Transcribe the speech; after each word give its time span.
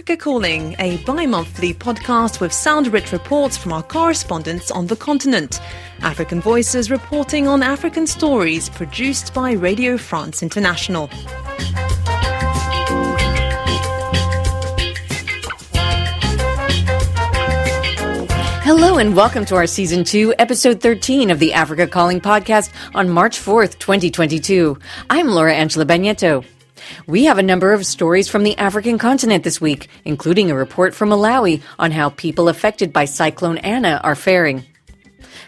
Africa 0.00 0.16
Calling, 0.16 0.74
a 0.78 0.96
bi 1.04 1.26
monthly 1.26 1.74
podcast 1.74 2.40
with 2.40 2.54
sound 2.54 2.86
rich 2.86 3.12
reports 3.12 3.58
from 3.58 3.70
our 3.70 3.82
correspondents 3.82 4.70
on 4.70 4.86
the 4.86 4.96
continent. 4.96 5.60
African 6.00 6.40
Voices 6.40 6.90
reporting 6.90 7.46
on 7.46 7.62
African 7.62 8.06
stories 8.06 8.70
produced 8.70 9.34
by 9.34 9.52
Radio 9.52 9.98
France 9.98 10.42
International. 10.42 11.08
Hello 18.62 18.96
and 18.96 19.14
welcome 19.14 19.44
to 19.44 19.54
our 19.54 19.66
season 19.66 20.02
2, 20.02 20.36
episode 20.38 20.80
13 20.80 21.30
of 21.30 21.38
the 21.38 21.52
Africa 21.52 21.86
Calling 21.86 22.22
podcast 22.22 22.72
on 22.94 23.10
March 23.10 23.38
4th, 23.38 23.78
2022. 23.78 24.78
I'm 25.10 25.26
Laura 25.26 25.52
Angela 25.52 25.84
Bagnetto. 25.84 26.42
We 27.06 27.24
have 27.24 27.38
a 27.38 27.42
number 27.42 27.72
of 27.72 27.86
stories 27.86 28.28
from 28.28 28.42
the 28.42 28.56
African 28.58 28.98
continent 28.98 29.44
this 29.44 29.60
week, 29.60 29.88
including 30.04 30.50
a 30.50 30.54
report 30.54 30.94
from 30.94 31.10
Malawi 31.10 31.62
on 31.78 31.90
how 31.90 32.10
people 32.10 32.48
affected 32.48 32.92
by 32.92 33.04
Cyclone 33.04 33.58
Anna 33.58 34.00
are 34.02 34.14
faring. 34.14 34.64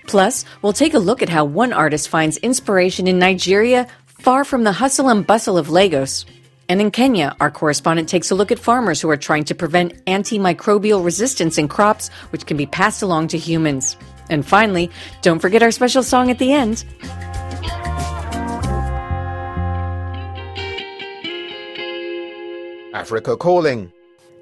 Plus, 0.07 0.45
we'll 0.61 0.73
take 0.73 0.95
a 0.95 0.99
look 0.99 1.23
at 1.23 1.29
how 1.29 1.45
one 1.45 1.73
artist 1.73 2.09
finds 2.09 2.37
inspiration 2.39 3.07
in 3.07 3.19
Nigeria, 3.19 3.87
far 4.07 4.45
from 4.45 4.65
the 4.65 4.73
hustle 4.73 5.09
and 5.09 5.27
bustle 5.27 5.59
of 5.59 5.71
Lagos. 5.71 6.25
And 6.69 6.81
in 6.81 6.91
Kenya, 6.91 7.37
our 7.41 7.51
correspondent 7.51 8.09
takes 8.09 8.31
a 8.31 8.35
look 8.35 8.51
at 8.51 8.59
farmers 8.59 9.01
who 9.01 9.11
are 9.11 9.17
trying 9.17 9.45
to 9.45 9.55
prevent 9.55 10.05
antimicrobial 10.07 11.05
resistance 11.05 11.59
in 11.59 11.69
crops, 11.69 12.09
which 12.31 12.47
can 12.47 12.57
be 12.57 12.67
passed 12.67 13.03
along 13.03 13.29
to 13.29 13.39
humans. 13.39 13.97
And 14.31 14.47
finally, 14.47 14.91
don't 15.21 15.41
forget 15.41 15.63
our 15.63 15.71
special 15.71 16.03
song 16.03 16.31
at 16.31 16.39
the 16.39 16.53
end. 16.53 16.85
Africa 22.93 23.37
Calling. 23.37 23.93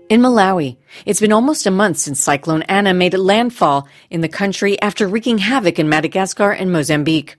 In 0.08 0.20
Malawi, 0.20 0.76
it's 1.06 1.20
been 1.20 1.32
almost 1.32 1.66
a 1.66 1.70
month 1.70 1.98
since 1.98 2.18
Cyclone 2.18 2.62
Anna 2.62 2.92
made 2.92 3.14
landfall 3.14 3.86
in 4.10 4.22
the 4.22 4.28
country 4.28 4.80
after 4.82 5.06
wreaking 5.06 5.38
havoc 5.38 5.78
in 5.78 5.88
Madagascar 5.88 6.50
and 6.50 6.72
Mozambique. 6.72 7.36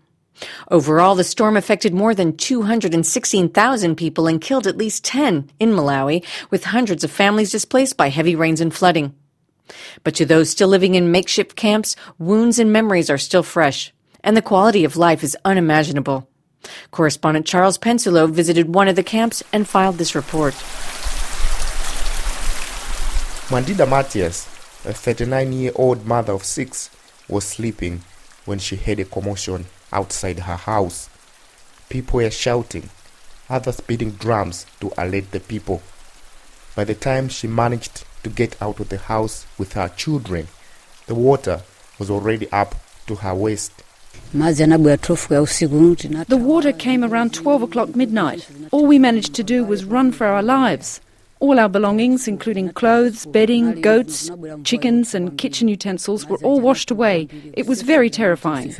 Overall, 0.70 1.16
the 1.16 1.26
storm 1.26 1.58
affected 1.58 1.94
more 1.94 2.16
than 2.16 2.38
216,000 2.38 3.95
people 3.95 4.28
and 4.28 4.40
killed 4.40 4.68
at 4.68 4.78
least 4.78 5.03
10 5.03 5.52
in 5.59 5.72
Malawi, 5.72 6.26
with 6.50 6.64
hundreds 6.64 7.03
of 7.03 7.12
families 7.12 7.52
displaced 7.52 7.98
by 7.98 8.08
heavy 8.08 8.36
rains 8.36 8.62
and 8.62 8.73
flooding. 8.73 9.14
But 10.03 10.16
to 10.16 10.25
those 10.25 10.50
still 10.50 10.70
living 10.70 10.96
in 10.96 11.12
makeshift 11.12 11.58
camps, 11.58 11.98
wounds 12.18 12.58
and 12.58 12.72
memories 12.72 13.09
are 13.09 13.18
still 13.18 13.44
fresh, 13.44 13.94
and 14.23 14.36
the 14.36 14.42
quality 14.42 14.86
of 14.86 14.96
life 14.96 15.23
is 15.23 15.38
unimaginable. 15.44 16.30
Correspondent 16.92 17.46
Charles 17.46 17.78
Pensulo 17.78 18.30
visited 18.30 18.73
one 18.73 18.88
of 18.88 18.96
the 18.96 19.03
camps 19.03 19.44
and 19.52 19.68
filed 19.68 19.98
this 19.98 20.16
report. 20.16 20.53
Mandida 23.52 23.86
Matias, 23.86 24.48
a 24.86 24.94
39 24.94 25.52
year 25.52 25.72
old 25.76 26.06
mother 26.06 26.32
of 26.32 26.46
six, 26.46 26.90
was 27.28 27.44
sleeping 27.44 28.02
when 28.46 28.60
she 28.60 28.78
heard 28.78 29.02
a 29.02 29.04
commotion 29.04 29.66
outside 29.92 30.40
her 30.40 30.56
house. 30.56 31.10
People 31.90 32.22
were 32.22 32.32
shouting, 32.32 32.90
others 33.50 33.82
beating 33.82 34.12
drums 34.12 34.66
to 34.80 34.94
alert 34.98 35.32
the 35.32 35.42
people. 35.42 35.82
By 36.78 36.86
the 36.86 36.96
time 36.96 37.28
she 37.28 37.48
managed 37.48 38.06
to 38.24 38.30
get 38.30 38.56
out 38.62 38.80
of 38.80 38.88
the 38.88 39.00
house 39.00 39.46
with 39.58 39.74
her 39.74 39.90
children, 39.90 40.48
the 41.08 41.16
water 41.16 41.64
was 42.00 42.10
already 42.10 42.50
up 42.54 42.74
to 43.08 43.16
her 43.16 43.36
waist. 43.36 43.84
The 44.32 46.40
water 46.42 46.72
came 46.72 47.04
around 47.04 47.34
12 47.34 47.64
o'clock 47.64 47.98
midnight. 47.98 48.48
All 48.72 48.88
we 48.88 48.98
managed 48.98 49.36
to 49.36 49.44
do 49.44 49.66
was 49.66 49.84
run 49.84 50.14
for 50.14 50.28
our 50.28 50.42
lives. 50.42 51.02
All 51.42 51.59
our 51.59 51.70
belongings, 51.70 52.28
including 52.28 52.72
clothes, 52.72 53.25
bedding, 53.25 53.81
goats, 53.81 54.30
chickens, 54.64 55.16
and 55.16 55.40
kitchen 55.40 55.68
utensils, 55.68 56.28
were 56.28 56.38
all 56.44 56.62
washed 56.62 56.91
away. 56.91 57.28
It 57.53 57.66
was 57.66 57.81
very 57.81 58.12
terrifying. 58.12 58.75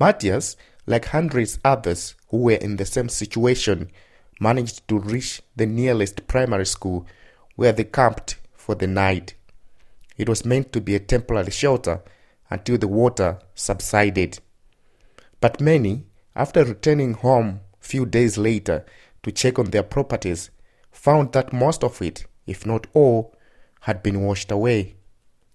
Matthias, 0.00 0.56
like 0.86 1.04
hundreds 1.04 1.58
others 1.62 2.14
who 2.28 2.38
were 2.38 2.52
in 2.54 2.76
the 2.76 2.86
same 2.86 3.10
situation, 3.10 3.90
managed 4.40 4.88
to 4.88 4.98
reach 4.98 5.42
the 5.54 5.66
nearest 5.66 6.26
primary 6.26 6.64
school 6.64 7.06
where 7.56 7.72
they 7.72 7.84
camped 7.84 8.36
for 8.54 8.74
the 8.74 8.86
night. 8.86 9.34
It 10.16 10.30
was 10.30 10.46
meant 10.46 10.72
to 10.72 10.80
be 10.80 10.94
a 10.94 11.00
temporary 11.00 11.50
shelter 11.50 12.02
until 12.48 12.78
the 12.78 12.88
water 12.88 13.38
subsided. 13.54 14.38
But 15.42 15.60
many, 15.60 16.06
after 16.34 16.64
returning 16.64 17.12
home 17.12 17.60
a 17.82 17.84
few 17.84 18.06
days 18.06 18.38
later 18.38 18.86
to 19.22 19.30
check 19.30 19.58
on 19.58 19.66
their 19.66 19.82
properties, 19.82 20.50
found 21.00 21.32
that 21.32 21.50
most 21.50 21.82
of 21.82 22.02
it, 22.02 22.26
if 22.46 22.66
not 22.66 22.86
all, 22.92 23.34
had 23.80 24.02
been 24.02 24.20
washed 24.20 24.50
away. 24.50 24.94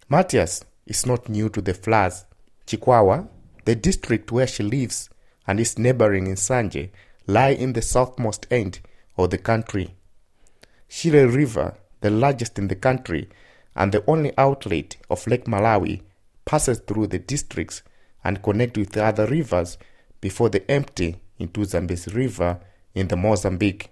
Matthias 0.10 0.66
is 0.88 1.06
not 1.06 1.30
new 1.30 1.50
to 1.50 1.62
the 1.62 1.74
floods. 1.76 2.26
Chikwawa, 2.66 3.28
the 3.66 3.76
district 3.76 4.32
where 4.32 4.48
she 4.48 4.64
lives, 4.64 5.08
and 5.46 5.60
its 5.60 5.78
neighboring 5.78 6.26
Nsanje, 6.26 6.90
lie 7.28 7.50
in 7.50 7.74
the 7.74 7.82
southmost 7.82 8.48
end 8.50 8.80
of 9.18 9.30
the 9.30 9.38
country. 9.38 9.94
Shire 10.88 11.28
River, 11.28 11.76
the 12.02 12.10
largest 12.10 12.58
in 12.58 12.68
the 12.68 12.76
country 12.76 13.30
and 13.76 13.92
the 13.92 14.04
only 14.08 14.32
outlet 14.40 14.98
of 15.12 15.28
Lake 15.28 15.46
Malawi, 15.46 16.02
passes 16.46 16.80
through 16.80 17.08
the 17.08 17.20
districts 17.20 17.84
and 18.24 18.42
connect 18.42 18.78
with 18.78 18.94
the 18.94 19.04
other 19.04 19.28
rivers 19.28 19.78
before 20.22 20.50
they 20.50 20.62
empty 20.68 21.18
into 21.38 21.64
Zambezi 21.66 22.10
River 22.12 22.60
in 22.96 23.10
the 23.10 23.16
Mozambique. 23.16 23.92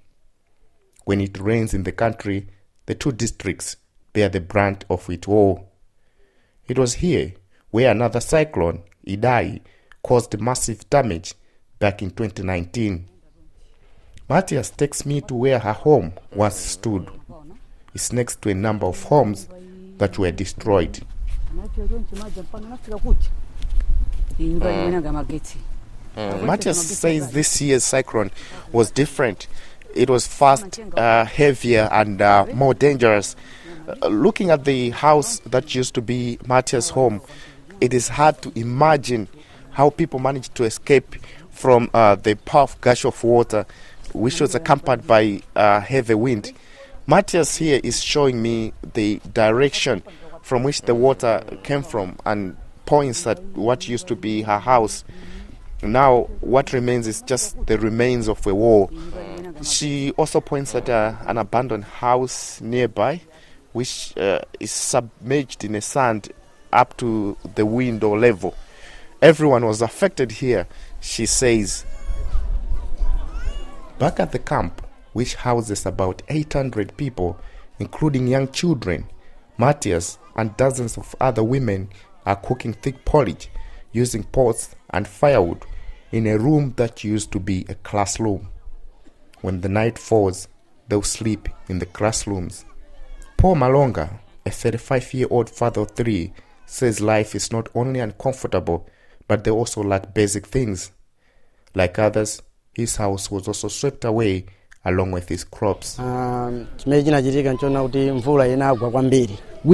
When 1.05 1.19
it 1.21 1.39
rains 1.39 1.73
in 1.73 1.83
the 1.83 1.91
country, 1.91 2.47
the 2.85 2.95
two 2.95 3.11
districts 3.11 3.77
bear 4.13 4.29
the 4.29 4.39
brunt 4.39 4.85
of 4.89 5.09
it 5.09 5.27
all. 5.27 5.69
It 6.67 6.79
was 6.79 6.95
here 6.95 7.33
where 7.71 7.91
another 7.91 8.19
cyclone, 8.19 8.83
Idai, 9.05 9.61
caused 10.01 10.39
massive 10.39 10.89
damage 10.89 11.33
back 11.79 12.01
in 12.01 12.11
2019. 12.11 13.07
Matthias 14.29 14.69
takes 14.69 15.05
me 15.05 15.21
to 15.21 15.33
where 15.33 15.59
her 15.59 15.73
home 15.73 16.13
once 16.33 16.55
stood. 16.55 17.09
It's 17.93 18.13
next 18.13 18.41
to 18.43 18.49
a 18.49 18.53
number 18.53 18.85
of 18.85 19.03
homes 19.03 19.47
that 19.97 20.17
were 20.17 20.31
destroyed. 20.31 21.05
Mm. 26.15 26.45
Matthias 26.45 26.97
says 26.99 27.31
this 27.31 27.61
year's 27.61 27.83
cyclone 27.83 28.31
was 28.71 28.91
different 28.91 29.47
it 29.93 30.09
was 30.09 30.27
fast, 30.27 30.79
uh, 30.95 31.25
heavier, 31.25 31.89
and 31.91 32.21
uh, 32.21 32.45
more 32.53 32.73
dangerous. 32.73 33.35
Uh, 33.87 34.07
looking 34.07 34.49
at 34.49 34.65
the 34.65 34.91
house 34.91 35.39
that 35.39 35.75
used 35.75 35.93
to 35.95 36.01
be 36.01 36.39
Matthias' 36.45 36.89
home, 36.89 37.21
it 37.81 37.93
is 37.93 38.07
hard 38.07 38.41
to 38.41 38.51
imagine 38.59 39.27
how 39.71 39.89
people 39.89 40.19
managed 40.19 40.55
to 40.55 40.63
escape 40.63 41.15
from 41.49 41.89
uh, 41.93 42.15
the 42.15 42.35
powerful 42.35 42.77
gush 42.81 43.05
of 43.05 43.23
water, 43.23 43.65
which 44.13 44.39
was 44.39 44.55
accompanied 44.55 45.05
by 45.05 45.41
uh, 45.55 45.79
heavy 45.79 46.13
wind. 46.13 46.53
Matthias 47.07 47.57
here 47.57 47.81
is 47.83 48.01
showing 48.01 48.41
me 48.41 48.73
the 48.93 49.19
direction 49.33 50.03
from 50.41 50.63
which 50.63 50.81
the 50.81 50.95
water 50.95 51.43
came 51.63 51.83
from 51.83 52.17
and 52.25 52.55
points 52.85 53.25
at 53.27 53.41
what 53.55 53.87
used 53.87 54.07
to 54.07 54.15
be 54.15 54.41
her 54.43 54.59
house. 54.59 55.03
Now, 55.81 56.29
what 56.39 56.71
remains 56.71 57.07
is 57.07 57.21
just 57.21 57.65
the 57.65 57.77
remains 57.77 58.29
of 58.29 58.45
a 58.47 58.55
wall. 58.55 58.89
She 59.63 60.11
also 60.11 60.41
points 60.41 60.75
at 60.75 60.89
uh, 60.89 61.15
an 61.25 61.37
abandoned 61.37 61.85
house 61.85 62.59
nearby, 62.59 63.21
which 63.71 64.15
uh, 64.17 64.39
is 64.59 64.71
submerged 64.71 65.63
in 65.63 65.71
the 65.71 65.81
sand 65.81 66.33
up 66.71 66.97
to 66.97 67.37
the 67.55 67.65
window 67.65 68.15
level. 68.17 68.55
Everyone 69.21 69.65
was 69.65 69.81
affected 69.81 70.31
here, 70.31 70.67
she 70.99 71.25
says. 71.25 71.85
Back 73.99 74.19
at 74.19 74.33
the 74.33 74.39
camp, 74.39 74.85
which 75.13 75.35
houses 75.35 75.85
about 75.85 76.21
800 76.27 76.97
people, 76.97 77.39
including 77.79 78.27
young 78.27 78.51
children, 78.51 79.07
Matthias 79.57 80.17
and 80.35 80.57
dozens 80.57 80.97
of 80.97 81.15
other 81.21 81.43
women 81.43 81.89
are 82.25 82.35
cooking 82.35 82.73
thick 82.73 83.05
porridge 83.05 83.49
using 83.93 84.23
pots 84.23 84.75
and 84.89 85.07
firewood 85.07 85.63
in 86.11 86.27
a 86.27 86.37
room 86.37 86.73
that 86.77 87.03
used 87.03 87.31
to 87.31 87.39
be 87.39 87.65
a 87.69 87.75
classroom. 87.75 88.49
When 89.43 89.59
the 89.59 89.67
night 89.67 89.99
falls, 89.99 90.47
they'll 90.87 91.01
sleep 91.01 91.49
in 91.67 91.79
the 91.79 91.85
classrooms. 91.85 92.63
Paul 93.35 93.57
Malonga, 93.57 94.21
a 94.45 94.49
35 94.49 95.13
year 95.13 95.27
old 95.29 95.49
father 95.49 95.81
of 95.81 95.91
three, 95.91 96.31
says 96.65 97.01
life 97.01 97.35
is 97.35 97.51
not 97.51 97.67
only 97.75 97.99
uncomfortable, 97.99 98.87
but 99.27 99.43
they 99.43 99.51
also 99.51 99.83
lack 99.83 100.13
basic 100.13 100.47
things. 100.47 100.93
Like 101.75 101.99
others, 101.99 102.41
his 102.73 102.95
house 102.95 103.29
was 103.29 103.49
also 103.49 103.67
swept 103.67 104.05
away 104.05 104.45
along 104.85 105.11
with 105.11 105.27
his 105.27 105.43
crops. 105.43 105.99
Um, 105.99 106.69
we 106.85 107.03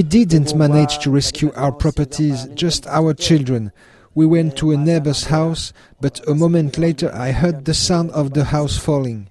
didn't 0.04 0.56
manage 0.56 0.98
to 1.00 1.12
rescue 1.12 1.51
our 1.56 1.72
properties, 1.72 2.45
just 2.56 2.88
our 2.88 3.13
children. 3.13 3.72
We 4.15 4.25
went 4.25 4.57
to 4.57 4.72
a 4.72 4.77
neighbor's 4.77 5.25
house, 5.25 5.74
but 6.01 6.27
a 6.27 6.33
moment 6.33 6.80
later 6.80 7.12
I 7.13 7.33
heard 7.33 7.65
the 7.65 7.75
sound 7.75 8.10
of 8.12 8.33
the 8.33 8.45
house 8.45 8.75
falling. 8.75 9.30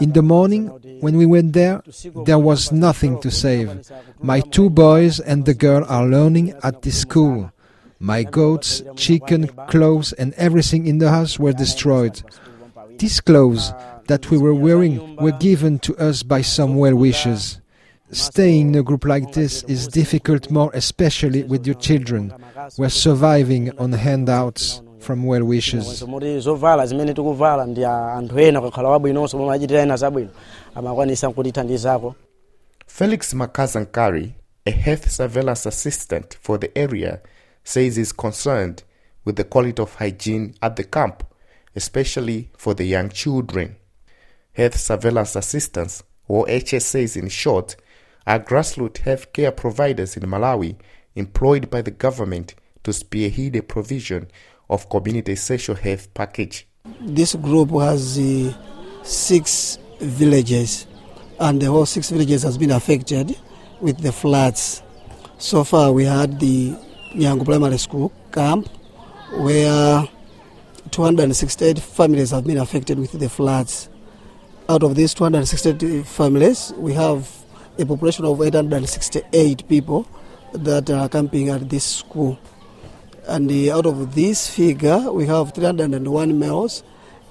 In 0.00 0.12
the 0.12 0.22
morning, 0.22 0.68
when 1.00 1.16
we 1.16 1.26
went 1.26 1.54
there, 1.54 1.82
there 2.24 2.38
was 2.38 2.70
nothing 2.70 3.20
to 3.20 3.30
save. 3.30 3.90
My 4.20 4.40
two 4.40 4.70
boys 4.70 5.18
and 5.18 5.44
the 5.44 5.54
girl 5.54 5.84
are 5.88 6.06
learning 6.06 6.54
at 6.62 6.82
this 6.82 7.00
school. 7.00 7.50
My 7.98 8.22
goats, 8.22 8.82
chicken, 8.96 9.48
clothes, 9.68 10.12
and 10.12 10.34
everything 10.34 10.86
in 10.86 10.98
the 10.98 11.10
house 11.10 11.38
were 11.38 11.52
destroyed. 11.52 12.22
These 12.98 13.20
clothes 13.20 13.72
that 14.06 14.30
we 14.30 14.38
were 14.38 14.54
wearing 14.54 15.16
were 15.16 15.32
given 15.32 15.78
to 15.80 15.96
us 15.96 16.22
by 16.22 16.42
some 16.42 16.76
well 16.76 16.94
wishers. 16.94 17.60
Staying 18.12 18.68
in 18.68 18.74
a 18.74 18.82
group 18.82 19.04
like 19.04 19.32
this 19.32 19.62
is 19.64 19.88
difficult, 19.88 20.50
more 20.50 20.70
especially 20.74 21.42
with 21.44 21.66
your 21.66 21.76
children. 21.76 22.32
We're 22.76 22.88
surviving 22.90 23.76
on 23.78 23.92
handouts 23.92 24.82
from 25.02 25.24
well 25.26 25.42
wishers. 25.42 26.04
zovala 26.38 26.86
zimene 26.86 27.14
tikuvala 27.14 27.66
ndi 27.66 27.84
anthu 27.84 28.38
ena 28.40 28.60
kakhala 28.60 28.88
wabwinonso 28.88 29.38
momwe 29.38 29.54
achitira 29.56 29.82
ena 29.82 29.96
zabwino 29.96 30.30
amakwanisa 30.74 31.30
kutithandizako 31.30 32.14
Felix 32.86 33.34
Makazankari, 33.34 34.34
a 34.66 34.70
health 34.70 35.08
surveillance 35.08 35.66
assistant 35.68 36.36
for 36.42 36.58
the 36.60 36.70
area, 36.78 37.20
says 37.64 37.96
he's 37.96 38.12
concerned 38.12 38.82
with 39.24 39.36
the 39.36 39.44
quality 39.44 39.80
of 39.82 39.94
hygiene 39.94 40.54
at 40.60 40.76
the 40.76 40.84
camp, 40.84 41.22
especially 41.74 42.50
for 42.58 42.74
the 42.74 42.84
young 42.84 43.08
children. 43.08 43.76
Health 44.52 44.76
surveillance 44.78 45.36
assistants, 45.36 46.02
or 46.28 46.44
HSAs 46.46 47.16
in 47.16 47.28
short, 47.30 47.76
are 48.26 48.40
grassroots 48.40 48.98
health 48.98 49.32
care 49.32 49.52
providers 49.52 50.16
in 50.16 50.24
Malawi 50.24 50.76
employed 51.14 51.70
by 51.70 51.80
the 51.82 51.90
government 51.90 52.54
to 52.84 52.92
spearhead 52.92 53.54
the 53.54 53.60
provision 53.62 54.26
of 54.72 54.88
community 54.88 55.36
social 55.36 55.74
health 55.74 56.12
package. 56.14 56.66
This 57.00 57.34
group 57.34 57.70
has 57.72 58.18
uh, 58.18 58.52
six 59.02 59.78
villages, 60.00 60.86
and 61.38 61.60
the 61.60 61.66
whole 61.66 61.86
six 61.86 62.10
villages 62.10 62.42
has 62.42 62.56
been 62.56 62.70
affected 62.70 63.36
with 63.80 63.98
the 63.98 64.12
floods. 64.12 64.82
So 65.38 65.62
far, 65.64 65.92
we 65.92 66.04
had 66.04 66.40
the 66.40 66.74
Nyangu 67.14 67.44
Primary 67.44 67.78
School 67.78 68.12
camp, 68.32 68.68
where 69.32 70.08
268 70.90 71.78
families 71.78 72.30
have 72.30 72.44
been 72.44 72.58
affected 72.58 72.98
with 72.98 73.12
the 73.12 73.28
floods. 73.28 73.88
Out 74.68 74.82
of 74.82 74.94
these 74.94 75.12
268 75.14 76.06
families, 76.06 76.72
we 76.76 76.94
have 76.94 77.28
a 77.78 77.84
population 77.84 78.24
of 78.24 78.40
868 78.40 79.68
people 79.68 80.06
that 80.54 80.88
are 80.90 81.08
camping 81.08 81.48
at 81.50 81.68
this 81.68 81.84
school. 81.84 82.38
And 83.26 83.50
uh, 83.50 83.76
out 83.76 83.86
of 83.86 84.14
this 84.14 84.48
figure, 84.50 85.10
we 85.12 85.26
have 85.26 85.54
301 85.54 86.38
males 86.38 86.82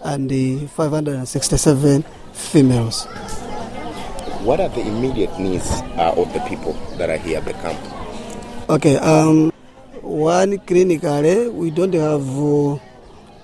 and 0.04 0.32
uh, 0.32 0.68
567 0.68 2.04
females. 2.34 3.06
What 4.44 4.60
are 4.60 4.70
the 4.70 4.82
immediate 4.82 5.38
needs 5.40 5.70
uh, 5.98 6.16
of 6.18 6.32
the 6.34 6.40
people 6.42 6.74
that 6.98 7.10
are 7.10 7.18
here 7.18 7.38
at 7.40 7.46
the 7.46 7.54
camp? 7.54 7.80
Okay, 8.70 8.96
um, 8.98 9.52
one 10.02 10.58
clinically, 10.60 11.52
we 11.52 11.72
don't 11.72 11.94
have 11.94 12.28
uh, 12.28 12.80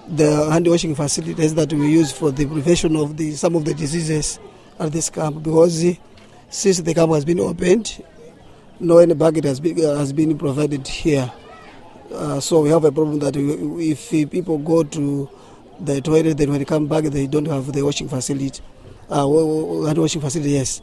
the 0.08 0.50
hand 0.50 0.68
washing 0.68 0.96
facilities 0.96 1.54
that 1.56 1.72
we 1.74 1.92
use 1.92 2.12
for 2.12 2.32
the 2.32 2.46
prevention 2.46 2.96
of 2.96 3.18
the 3.18 3.34
some 3.34 3.56
of 3.56 3.66
the 3.66 3.74
diseases 3.74 4.40
at 4.80 4.92
this 4.94 5.10
camp 5.10 5.44
because 5.44 5.84
uh, 5.84 5.94
since 6.50 6.80
the 6.80 6.94
camp 6.94 7.12
has 7.12 7.26
been 7.26 7.42
opened, 7.42 8.04
no 8.80 9.00
any 9.00 9.14
bucket 9.14 9.44
has 9.44 9.60
been 9.60 9.78
uh, 9.86 9.98
has 9.98 10.14
been 10.14 10.38
provided 10.38 10.88
here. 10.88 11.32
Uh, 12.12 12.40
so 12.40 12.62
we 12.62 12.70
have 12.70 12.84
a 12.86 12.92
problem 12.92 13.20
that 13.20 13.36
if 13.36 14.32
people 14.32 14.58
go 14.58 14.84
to 14.84 15.30
the 15.80 16.02
toilet, 16.02 16.38
then 16.38 16.50
when 16.50 16.60
they 16.60 16.66
come 16.66 16.88
back, 16.88 17.04
they 17.06 17.28
don't 17.28 17.46
have 17.46 17.72
the 17.72 17.82
washing 17.82 18.08
facility, 18.08 18.62
uh, 19.10 19.26
washing 19.28 20.22
facility. 20.22 20.52
Yes, 20.52 20.82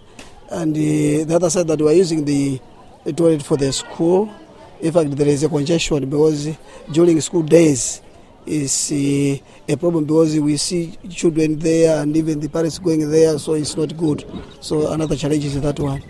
and 0.50 0.75
uh, 0.76 1.25
the 1.25 1.32
other 1.35 1.50
side 1.50 1.67
that 1.69 1.81
we 1.81 1.88
are 1.88 1.94
using 1.94 2.25
the, 2.25 2.61
the 3.05 3.12
toilet 3.12 3.43
for 3.43 3.56
the 3.56 3.73
school. 3.73 4.32
In 4.81 4.93
fact, 4.93 5.12
there 5.12 5.29
is 5.29 5.43
a 5.43 5.49
congestion 5.49 6.09
because 6.09 6.50
during 6.93 7.19
school 7.23 7.43
days 7.43 8.03
is 8.44 8.93
uh, 8.93 9.73
a 9.73 9.77
problem 9.77 10.05
because 10.05 10.38
we 10.38 10.59
see 10.59 10.99
children 11.09 11.59
there 11.59 12.03
and 12.03 12.15
even 12.17 12.38
the 12.38 12.49
parents 12.49 12.79
going 12.79 13.11
there, 13.11 13.38
so 13.38 13.55
it's 13.55 13.77
not 13.77 13.97
good. 13.97 14.25
So 14.61 14.93
another 14.93 15.17
challenge 15.17 15.44
is 15.47 15.59
that 15.61 15.81
one. 15.81 16.03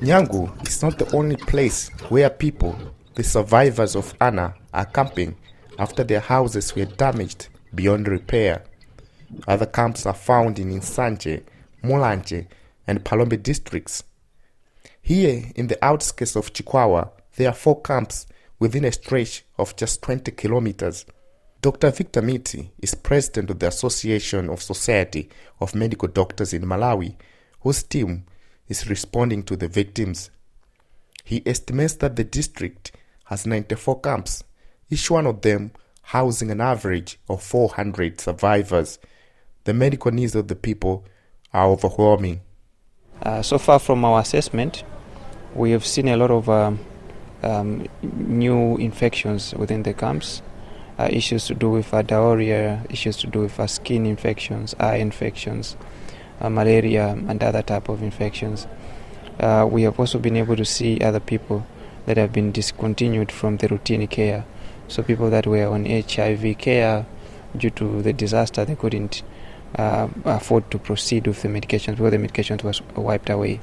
Nyangu 0.00 0.68
is 0.68 0.82
not 0.82 0.98
the 0.98 1.10
only 1.16 1.36
place 1.36 1.88
where 2.10 2.28
people, 2.28 2.76
the 3.14 3.24
survivors 3.24 3.96
of 3.96 4.14
Anna, 4.20 4.54
are 4.74 4.84
camping 4.84 5.34
after 5.78 6.04
their 6.04 6.20
houses 6.20 6.76
were 6.76 6.84
damaged 6.84 7.48
beyond 7.74 8.06
repair. 8.06 8.62
Other 9.48 9.64
camps 9.64 10.04
are 10.04 10.14
found 10.14 10.58
in 10.58 10.70
Insanje, 10.70 11.44
Mulanje, 11.82 12.46
and 12.86 13.04
Palombe 13.04 13.42
districts. 13.42 14.04
Here, 15.00 15.50
in 15.54 15.68
the 15.68 15.82
outskirts 15.82 16.36
of 16.36 16.52
Chikwawa, 16.52 17.10
there 17.36 17.48
are 17.48 17.54
four 17.54 17.80
camps 17.80 18.26
within 18.58 18.84
a 18.84 18.92
stretch 18.92 19.44
of 19.58 19.76
just 19.76 20.02
20 20.02 20.30
kilometers. 20.32 21.06
Dr. 21.62 21.90
Victor 21.90 22.20
Miti 22.20 22.70
is 22.78 22.94
president 22.94 23.48
of 23.48 23.60
the 23.60 23.68
Association 23.68 24.50
of 24.50 24.62
Society 24.62 25.30
of 25.58 25.74
Medical 25.74 26.08
Doctors 26.08 26.52
in 26.52 26.64
Malawi, 26.64 27.16
whose 27.60 27.82
team 27.82 28.26
is 28.68 28.88
responding 28.88 29.42
to 29.44 29.56
the 29.56 29.68
victims. 29.68 30.30
He 31.24 31.42
estimates 31.46 31.94
that 31.94 32.16
the 32.16 32.24
district 32.24 32.92
has 33.24 33.46
94 33.46 34.00
camps, 34.00 34.44
each 34.90 35.10
one 35.10 35.26
of 35.26 35.42
them 35.42 35.72
housing 36.02 36.52
an 36.52 36.60
average 36.60 37.18
of 37.28 37.42
400 37.42 38.20
survivors. 38.20 38.98
The 39.64 39.74
medical 39.74 40.12
needs 40.12 40.36
of 40.36 40.46
the 40.46 40.54
people 40.54 41.04
are 41.52 41.66
overwhelming. 41.66 42.42
Uh, 43.22 43.42
so 43.42 43.58
far 43.58 43.78
from 43.78 44.04
our 44.04 44.20
assessment, 44.20 44.84
we 45.54 45.72
have 45.72 45.84
seen 45.84 46.06
a 46.08 46.16
lot 46.16 46.30
of 46.30 46.48
um, 46.48 46.78
um, 47.42 47.86
new 48.02 48.76
infections 48.76 49.54
within 49.54 49.82
the 49.82 49.94
camps. 49.94 50.42
Uh, 50.98 51.08
issues 51.10 51.46
to 51.46 51.54
do 51.54 51.70
with 51.70 51.92
uh, 51.92 52.00
diarrhea, 52.02 52.82
issues 52.88 53.18
to 53.18 53.26
do 53.26 53.40
with 53.40 53.60
uh, 53.60 53.66
skin 53.66 54.06
infections, 54.06 54.74
eye 54.80 54.96
infections, 54.96 55.76
malaria, 56.40 57.08
and 57.08 57.42
other 57.42 57.62
type 57.62 57.88
of 57.88 58.02
infections. 58.02 58.66
Uh, 59.38 59.68
we 59.70 59.82
have 59.82 59.98
also 60.00 60.18
been 60.18 60.36
able 60.36 60.56
to 60.56 60.64
see 60.64 61.00
other 61.00 61.20
people 61.20 61.66
that 62.06 62.16
have 62.16 62.32
been 62.32 62.52
discontinued 62.52 63.30
from 63.30 63.58
the 63.58 63.68
routine 63.68 64.06
care. 64.06 64.44
So 64.88 65.02
people 65.02 65.30
that 65.30 65.46
were 65.46 65.66
on 65.66 65.84
HIV 65.84 66.58
care 66.58 67.04
due 67.56 67.70
to 67.70 68.02
the 68.02 68.12
disaster, 68.12 68.64
they 68.64 68.76
couldn't 68.76 69.22
uh, 69.74 70.08
afford 70.24 70.70
to 70.70 70.78
proceed 70.78 71.26
with 71.26 71.42
the 71.42 71.48
medications 71.48 71.96
because 71.96 72.12
the 72.12 72.18
medications 72.18 72.62
was 72.62 72.80
wiped 72.96 73.28
away. 73.28 73.60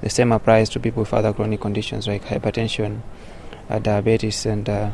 The 0.00 0.10
same 0.10 0.32
applies 0.32 0.68
to 0.70 0.80
people 0.80 1.02
with 1.02 1.14
other 1.14 1.32
chronic 1.32 1.60
conditions 1.60 2.08
like 2.08 2.24
hypertension, 2.24 3.02
uh, 3.68 3.78
diabetes, 3.78 4.44
and 4.46 4.68
uh, 4.68 4.90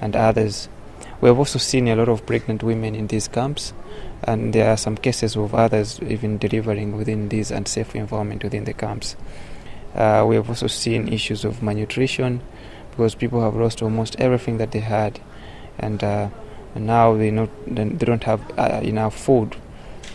and 0.00 0.14
others. 0.14 0.68
We 1.20 1.28
have 1.28 1.38
also 1.38 1.58
seen 1.58 1.88
a 1.88 1.96
lot 1.96 2.08
of 2.08 2.26
pregnant 2.26 2.62
women 2.62 2.94
in 2.94 3.06
these 3.06 3.28
camps, 3.28 3.72
and 4.22 4.52
there 4.52 4.70
are 4.70 4.76
some 4.76 4.96
cases 4.96 5.36
of 5.36 5.54
others 5.54 6.00
even 6.02 6.38
delivering 6.38 6.96
within 6.96 7.28
this 7.28 7.50
unsafe 7.50 7.94
environment 7.94 8.42
within 8.42 8.64
the 8.64 8.74
camps. 8.74 9.16
Uh, 9.94 10.24
we 10.26 10.34
have 10.34 10.48
also 10.48 10.66
seen 10.66 11.08
issues 11.08 11.44
of 11.44 11.62
malnutrition 11.62 12.40
because 12.90 13.14
people 13.14 13.40
have 13.42 13.56
lost 13.56 13.82
almost 13.82 14.16
everything 14.18 14.58
that 14.58 14.72
they 14.72 14.80
had, 14.80 15.20
and, 15.78 16.02
uh, 16.02 16.28
now 16.76 17.16
they 17.16 17.30
not 17.30 17.48
they 17.66 17.84
don't 17.84 18.24
have 18.24 18.42
uh, 18.58 18.80
enough 18.82 19.16
food, 19.16 19.56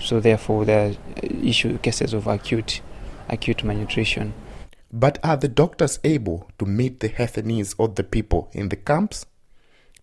so 0.02 0.20
therefore 0.20 0.66
there 0.66 0.90
are 0.90 0.96
issue 1.42 1.78
cases 1.78 2.14
of 2.14 2.28
acute 2.28 2.82
acute 3.30 3.64
malnutrition. 3.64 4.34
But 4.92 5.20
are 5.24 5.38
the 5.38 5.48
doctors 5.48 6.00
able 6.04 6.50
to 6.58 6.66
meet 6.66 7.00
the 7.00 7.08
health 7.08 7.38
needs 7.38 7.76
of 7.78 7.96
the 7.96 8.04
people 8.04 8.50
in 8.54 8.70
the 8.70 8.76
camps? 8.76 9.26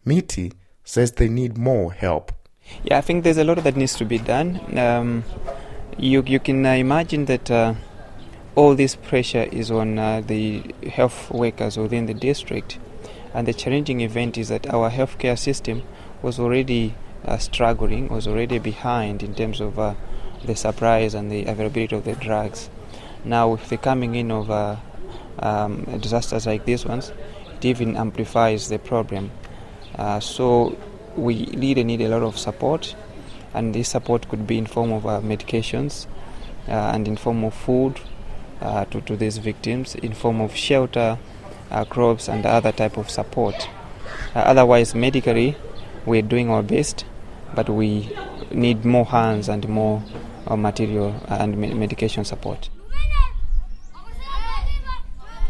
Miti 0.04 0.52
says 0.86 1.12
they 1.12 1.28
need 1.28 1.58
more 1.58 1.92
help. 1.92 2.32
Yeah, 2.84 2.96
I 2.96 3.00
think 3.02 3.24
there's 3.24 3.36
a 3.36 3.44
lot 3.44 3.62
that 3.62 3.76
needs 3.76 3.94
to 3.96 4.04
be 4.04 4.18
done. 4.18 4.60
Um, 4.78 5.24
you 5.98 6.22
you 6.26 6.40
can 6.40 6.64
uh, 6.64 6.72
imagine 6.72 7.26
that 7.26 7.50
uh, 7.50 7.74
all 8.54 8.74
this 8.74 8.96
pressure 8.96 9.42
is 9.52 9.70
on 9.70 9.98
uh, 9.98 10.22
the 10.26 10.62
health 10.90 11.30
workers 11.30 11.76
within 11.76 12.06
the 12.06 12.14
district, 12.14 12.78
and 13.34 13.46
the 13.46 13.52
challenging 13.52 14.00
event 14.00 14.38
is 14.38 14.48
that 14.48 14.66
our 14.72 14.90
healthcare 14.90 15.38
system 15.38 15.82
was 16.22 16.38
already 16.38 16.94
uh, 17.24 17.36
struggling, 17.38 18.08
was 18.08 18.26
already 18.26 18.58
behind 18.58 19.22
in 19.22 19.34
terms 19.34 19.60
of 19.60 19.78
uh, 19.78 19.94
the 20.44 20.54
supplies 20.54 21.14
and 21.14 21.30
the 21.30 21.44
availability 21.44 21.96
of 21.96 22.04
the 22.04 22.14
drugs. 22.14 22.70
Now, 23.24 23.48
with 23.48 23.68
the 23.68 23.76
coming 23.76 24.14
in 24.14 24.30
of 24.30 24.50
uh, 24.50 24.76
um, 25.40 25.84
disasters 26.00 26.46
like 26.46 26.64
these 26.64 26.86
ones, 26.86 27.12
it 27.56 27.64
even 27.64 27.96
amplifies 27.96 28.68
the 28.68 28.78
problem. 28.78 29.32
Uh, 29.96 30.20
so 30.20 30.76
we 31.16 31.46
really 31.56 31.84
need 31.84 32.00
a 32.02 32.08
lot 32.08 32.22
of 32.22 32.38
support, 32.38 32.94
and 33.54 33.74
this 33.74 33.88
support 33.88 34.28
could 34.28 34.46
be 34.46 34.58
in 34.58 34.66
form 34.66 34.92
of 34.92 35.06
uh, 35.06 35.20
medications 35.20 36.06
uh, 36.68 36.72
and 36.94 37.08
in 37.08 37.16
form 37.16 37.44
of 37.44 37.54
food 37.54 37.98
uh, 38.60 38.84
to, 38.86 39.00
to 39.02 39.16
these 39.16 39.38
victims, 39.38 39.94
in 39.94 40.12
form 40.12 40.40
of 40.40 40.54
shelter, 40.54 41.18
uh, 41.70 41.84
crops, 41.84 42.28
and 42.28 42.44
other 42.44 42.72
type 42.72 42.96
of 42.96 43.08
support. 43.10 43.68
Otherwise, 44.34 44.94
medically, 44.94 45.56
we're 46.04 46.22
doing 46.22 46.50
our 46.50 46.62
best, 46.62 47.04
but 47.54 47.68
we 47.68 48.14
need 48.50 48.84
more 48.84 49.06
hands 49.06 49.48
and 49.48 49.66
more 49.68 50.02
material 50.56 51.14
and 51.28 51.56
medication 51.56 52.24
support. 52.24 52.68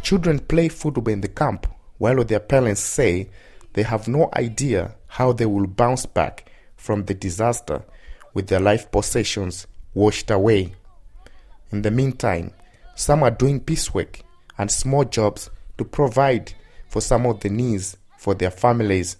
Children 0.03 0.39
play 0.39 0.69
football 0.69 1.13
in 1.13 1.21
the 1.21 1.29
camp 1.29 1.67
while 1.99 2.23
their 2.25 2.41
parents 2.41 2.81
say 2.81 3.29
they 3.77 3.83
have 3.83 4.09
no 4.09 4.31
idea 4.33 4.95
how 5.07 5.33
they 5.33 5.45
will 5.45 5.67
bounce 5.67 6.07
back 6.07 6.51
from 6.77 7.05
the 7.05 7.13
disaster 7.13 7.85
with 8.33 8.47
their 8.47 8.59
life 8.59 8.91
possessions 8.91 9.67
washed 9.93 10.31
away. 10.31 10.75
In 11.71 11.83
the 11.83 11.91
meantime, 11.91 12.53
some 12.95 13.23
are 13.23 13.31
doing 13.31 13.61
piecework 13.61 14.21
and 14.57 14.71
small 14.71 15.05
jobs 15.05 15.51
to 15.77 15.85
provide 15.85 16.55
for 16.89 17.03
some 17.03 17.27
of 17.27 17.41
the 17.41 17.51
needs 17.51 17.99
for 18.17 18.35
their 18.35 18.51
families. 18.51 19.19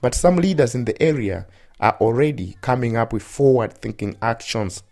But 0.00 0.16
some 0.16 0.36
leaders 0.36 0.74
in 0.74 0.84
the 0.84 1.00
area 1.00 1.46
are 1.78 1.96
already 2.00 2.56
coming 2.60 2.96
up 2.96 3.12
with 3.12 3.22
forward 3.22 3.74
thinking 3.74 4.16
actions. 4.20 4.82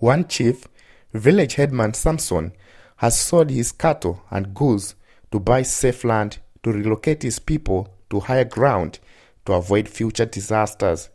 One 0.00 0.28
chief, 0.28 0.66
village 1.14 1.54
headman 1.54 1.94
Samson, 1.94 2.52
has 2.96 3.18
sold 3.18 3.48
his 3.48 3.72
cattle 3.72 4.22
and 4.30 4.52
goods 4.52 4.96
to 5.30 5.40
buy 5.40 5.62
safe 5.62 6.04
land 6.04 6.36
to 6.62 6.72
relocate 6.72 7.22
his 7.22 7.38
people 7.38 7.88
to 8.12 8.20
higher 8.20 8.44
ground 8.44 9.00
to 9.46 9.54
avoid 9.54 9.88
future 9.88 10.26
disasters. 10.26 11.08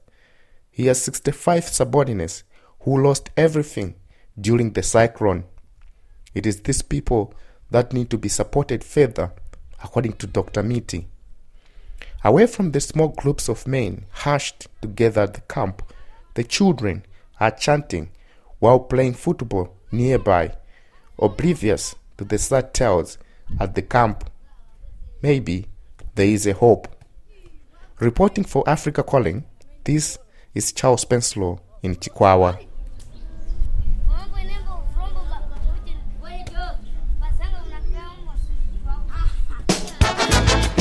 He 0.71 0.87
has 0.87 1.01
65 1.03 1.63
subordinates 1.63 2.43
who 2.81 3.01
lost 3.01 3.29
everything 3.37 3.93
during 4.39 4.73
the 4.73 4.81
cyclone. 4.81 5.45
It 6.33 6.47
is 6.47 6.61
these 6.61 6.81
people 6.81 7.35
that 7.69 7.93
need 7.93 8.09
to 8.09 8.17
be 8.17 8.29
supported 8.29 8.83
further, 8.83 9.31
according 9.83 10.13
to 10.13 10.27
Dr. 10.27 10.63
Miti. 10.63 11.07
Away 12.23 12.47
from 12.47 12.71
the 12.71 12.81
small 12.81 13.09
groups 13.09 13.47
of 13.47 13.67
men 13.67 14.05
hushed 14.09 14.67
together 14.81 15.21
at 15.21 15.35
the 15.35 15.41
camp, 15.41 15.83
the 16.33 16.43
children 16.43 17.05
are 17.39 17.51
chanting 17.51 18.09
while 18.57 18.79
playing 18.79 19.13
football 19.13 19.75
nearby, 19.91 20.51
oblivious 21.19 21.95
to 22.17 22.25
the 22.25 22.39
sad 22.39 22.73
tales 22.73 23.19
at 23.59 23.75
the 23.75 23.83
camp. 23.83 24.29
Maybe 25.21 25.67
there 26.17 26.27
is 26.27 26.47
a 26.47 26.53
hope. 26.53 26.87
Reporting 27.99 28.43
for 28.43 28.67
Africa 28.67 29.03
Calling, 29.03 29.45
this 29.85 30.17
is 30.53 30.71
Charles 30.71 31.05
Pensulo 31.05 31.59
in 31.83 31.95
Chikwawa. 31.95 32.57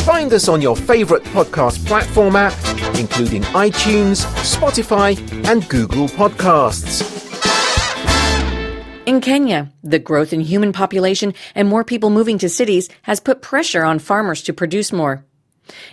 Find 0.07 0.33
us 0.33 0.49
on 0.49 0.63
your 0.63 0.77
favourite 0.77 1.25
podcast 1.25 1.85
platform 1.87 2.37
app, 2.37 2.55
including 2.97 3.43
iTunes, 3.53 4.25
Spotify, 4.41 5.19
and 5.47 5.69
Google 5.69 6.07
Podcasts. 6.07 7.13
In 9.05 9.21
Kenya, 9.21 9.71
the 9.85 9.99
growth 9.99 10.33
in 10.33 10.41
human 10.41 10.73
population 10.73 11.35
and 11.55 11.69
more 11.69 11.85
people 11.85 12.09
moving 12.09 12.39
to 12.39 12.49
cities 12.49 12.89
has 13.03 13.21
put 13.21 13.43
pressure 13.43 13.85
on 13.85 13.99
farmers 13.99 14.43
to 14.43 14.53
produce 14.53 14.93
more. 14.93 15.26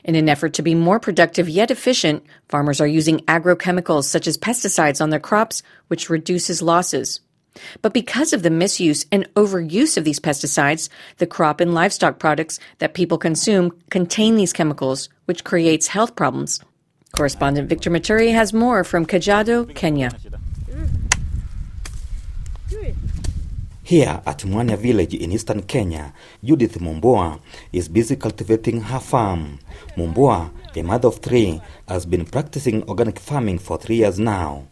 In 0.03 0.15
an 0.15 0.29
effort 0.29 0.53
to 0.53 0.61
be 0.61 0.75
more 0.75 0.99
productive 0.99 1.49
yet 1.49 1.71
efficient, 1.71 2.23
farmers 2.49 2.81
are 2.81 2.87
using 2.87 3.19
agrochemicals 3.21 4.05
such 4.05 4.27
as 4.27 4.37
pesticides 4.37 5.01
on 5.01 5.09
their 5.09 5.19
crops, 5.19 5.63
which 5.87 6.09
reduces 6.09 6.61
losses. 6.61 7.19
But 7.81 7.93
because 7.93 8.33
of 8.33 8.43
the 8.43 8.49
misuse 8.49 9.05
and 9.11 9.31
overuse 9.35 9.97
of 9.97 10.03
these 10.03 10.19
pesticides, 10.19 10.89
the 11.17 11.27
crop 11.27 11.59
and 11.59 11.73
livestock 11.73 12.19
products 12.19 12.59
that 12.79 12.93
people 12.93 13.17
consume 13.17 13.71
contain 13.89 14.35
these 14.35 14.53
chemicals, 14.53 15.09
which 15.25 15.43
creates 15.43 15.87
health 15.87 16.15
problems. 16.15 16.59
Correspondent 17.15 17.69
Victor 17.69 17.91
Muturi 17.91 18.33
has 18.33 18.53
more 18.53 18.83
from 18.83 19.05
Kajiado, 19.05 19.73
Kenya. 19.75 20.11
Here 23.85 24.21
at 24.25 24.45
Mwanya 24.45 24.77
village 24.77 25.13
in 25.13 25.33
eastern 25.33 25.61
Kenya, 25.63 26.13
Judith 26.41 26.79
Mumboa 26.79 27.41
is 27.73 27.89
busy 27.89 28.15
cultivating 28.15 28.79
her 28.79 28.99
farm. 29.01 29.59
Mumboa, 29.97 30.51
a 30.73 30.81
mother 30.81 31.09
of 31.09 31.17
three, 31.17 31.61
has 31.85 32.05
been 32.05 32.23
practicing 32.23 32.83
organic 32.87 33.19
farming 33.19 33.59
for 33.59 33.77
three 33.77 33.97
years 33.97 34.17
now. 34.17 34.67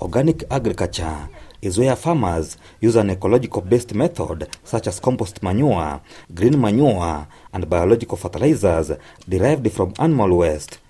Organic 0.00 0.42
agriculture 0.50 1.28
is 1.62 1.78
where 1.78 1.94
farmers 1.94 2.56
use 2.80 2.96
an 2.96 3.10
ecological 3.10 3.62
based 3.62 3.94
method 3.94 4.48
such 4.64 4.88
as 4.88 4.98
compost 4.98 5.44
manure, 5.44 6.00
green 6.34 6.60
manure, 6.60 7.28
and 7.52 7.70
biological 7.70 8.16
fertilizers 8.16 8.90
derived 9.28 9.70
from 9.70 9.94
animal 10.00 10.38
waste. 10.38 10.80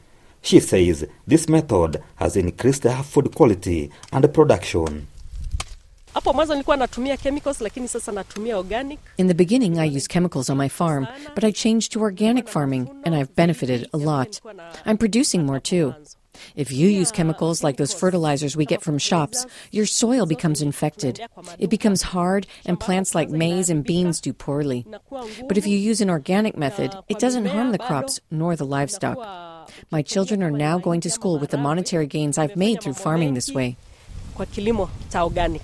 She 0.41 0.61
says 0.61 1.07
this 1.27 1.47
method 1.47 2.03
has 2.17 2.37
increased 2.37 2.85
her 2.85 3.03
food 3.03 3.35
quality 3.35 3.91
and 4.11 4.33
production. 4.33 5.09
Hapo 6.15 6.33
mwanzo 6.33 6.55
nilikuwa 6.55 6.77
natumia 6.77 7.17
chemicals 7.17 7.61
lakini 7.61 7.89
sasa 7.89 8.13
natumia 8.13 8.59
organic. 8.59 8.99
In 9.17 9.29
the 9.29 9.35
beginning 9.35 9.79
I 9.79 9.97
used 9.97 10.09
chemicals 10.09 10.51
on 10.51 10.59
my 10.59 10.69
farm, 10.69 11.07
but 11.35 11.45
I 11.45 11.53
changed 11.53 11.93
to 11.93 12.01
organic 12.01 12.49
farming 12.49 12.89
and 13.05 13.15
I've 13.15 13.35
benefited 13.37 13.89
a 13.93 13.97
lot. 13.97 14.41
I'm 14.87 14.97
producing 14.97 15.45
more 15.47 15.61
too. 15.61 15.95
If 16.57 16.73
you 16.73 16.89
use 16.89 17.13
chemicals 17.13 17.63
like 17.63 17.77
those 17.77 17.93
fertilizers 17.95 18.57
we 18.57 18.65
get 18.65 18.83
from 18.83 18.99
shops, 18.99 19.47
your 19.73 19.87
soil 19.87 20.27
becomes 20.27 20.63
infected. 20.63 21.21
It 21.59 21.69
becomes 21.71 22.03
hard, 22.03 22.47
and 22.65 22.81
plants 22.81 23.15
like 23.15 23.29
maize 23.31 23.69
and 23.69 23.85
beans 23.85 24.21
do 24.23 24.33
poorly. 24.33 24.87
But 25.49 25.59
if 25.59 25.67
you 25.67 25.77
use 25.77 26.01
an 26.01 26.09
organic 26.09 26.57
method, 26.57 26.95
it 27.09 27.19
doesn't 27.19 27.45
harm 27.47 27.73
the 27.73 27.79
crops 27.79 28.21
nor 28.31 28.57
the 28.57 28.65
livestock. 28.65 29.19
My 29.91 30.03
children 30.03 30.43
are 30.43 30.51
now 30.51 30.79
going 30.79 31.01
to 31.03 31.11
school 31.11 31.39
with 31.39 31.51
the 31.51 31.59
monetary 31.59 32.07
gains 32.07 32.39
I've 32.39 32.57
made 32.57 32.81
through 32.81 32.95
farming 32.95 33.35
this 33.35 33.53
way. 33.53 33.77
Kwa 34.35 34.47
kilimo 34.47 34.89
cha 35.13 35.25
organic. 35.25 35.63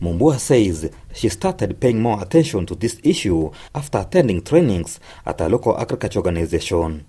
Mumbua 0.00 0.38
says 0.38 0.90
she 1.12 1.28
started 1.28 1.80
paying 1.80 2.00
more 2.00 2.22
attention 2.22 2.64
to 2.66 2.76
this 2.76 3.00
issue 3.02 3.50
after 3.74 3.98
attending 3.98 4.42
trainings 4.42 5.00
at 5.26 5.40
a 5.40 5.48
local 5.48 5.76
agriculture 5.76 6.20
organization. 6.20 7.04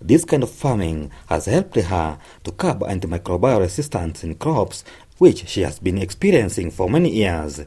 This 0.00 0.24
kind 0.24 0.42
of 0.42 0.50
farming 0.50 1.12
has 1.28 1.46
helped 1.46 1.76
her 1.76 2.18
to 2.42 2.50
curb 2.52 2.80
antimicrobial 2.80 3.60
resistance 3.60 4.24
in 4.24 4.34
crops, 4.34 4.84
which 5.18 5.46
she 5.48 5.62
has 5.62 5.78
been 5.78 5.98
experiencing 5.98 6.72
for 6.72 6.90
many 6.90 7.10
years. 7.10 7.64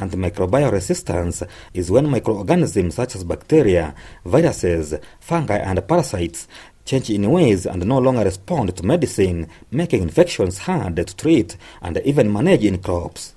Antimicrobial 0.00 0.72
resistance 0.72 1.42
is 1.72 1.90
when 1.90 2.10
microorganisms 2.10 2.96
such 2.96 3.14
as 3.14 3.22
bacteria, 3.22 3.94
viruses, 4.24 4.94
fungi, 5.20 5.58
and 5.58 5.86
parasites 5.86 6.48
change 6.84 7.10
in 7.10 7.30
ways 7.30 7.64
and 7.64 7.86
no 7.86 7.98
longer 7.98 8.24
respond 8.24 8.76
to 8.76 8.84
medicine, 8.84 9.48
making 9.70 10.02
infections 10.02 10.58
hard 10.58 10.96
to 10.96 11.16
treat 11.16 11.56
and 11.80 11.98
even 11.98 12.32
manage 12.32 12.64
in 12.64 12.78
crops. 12.78 13.34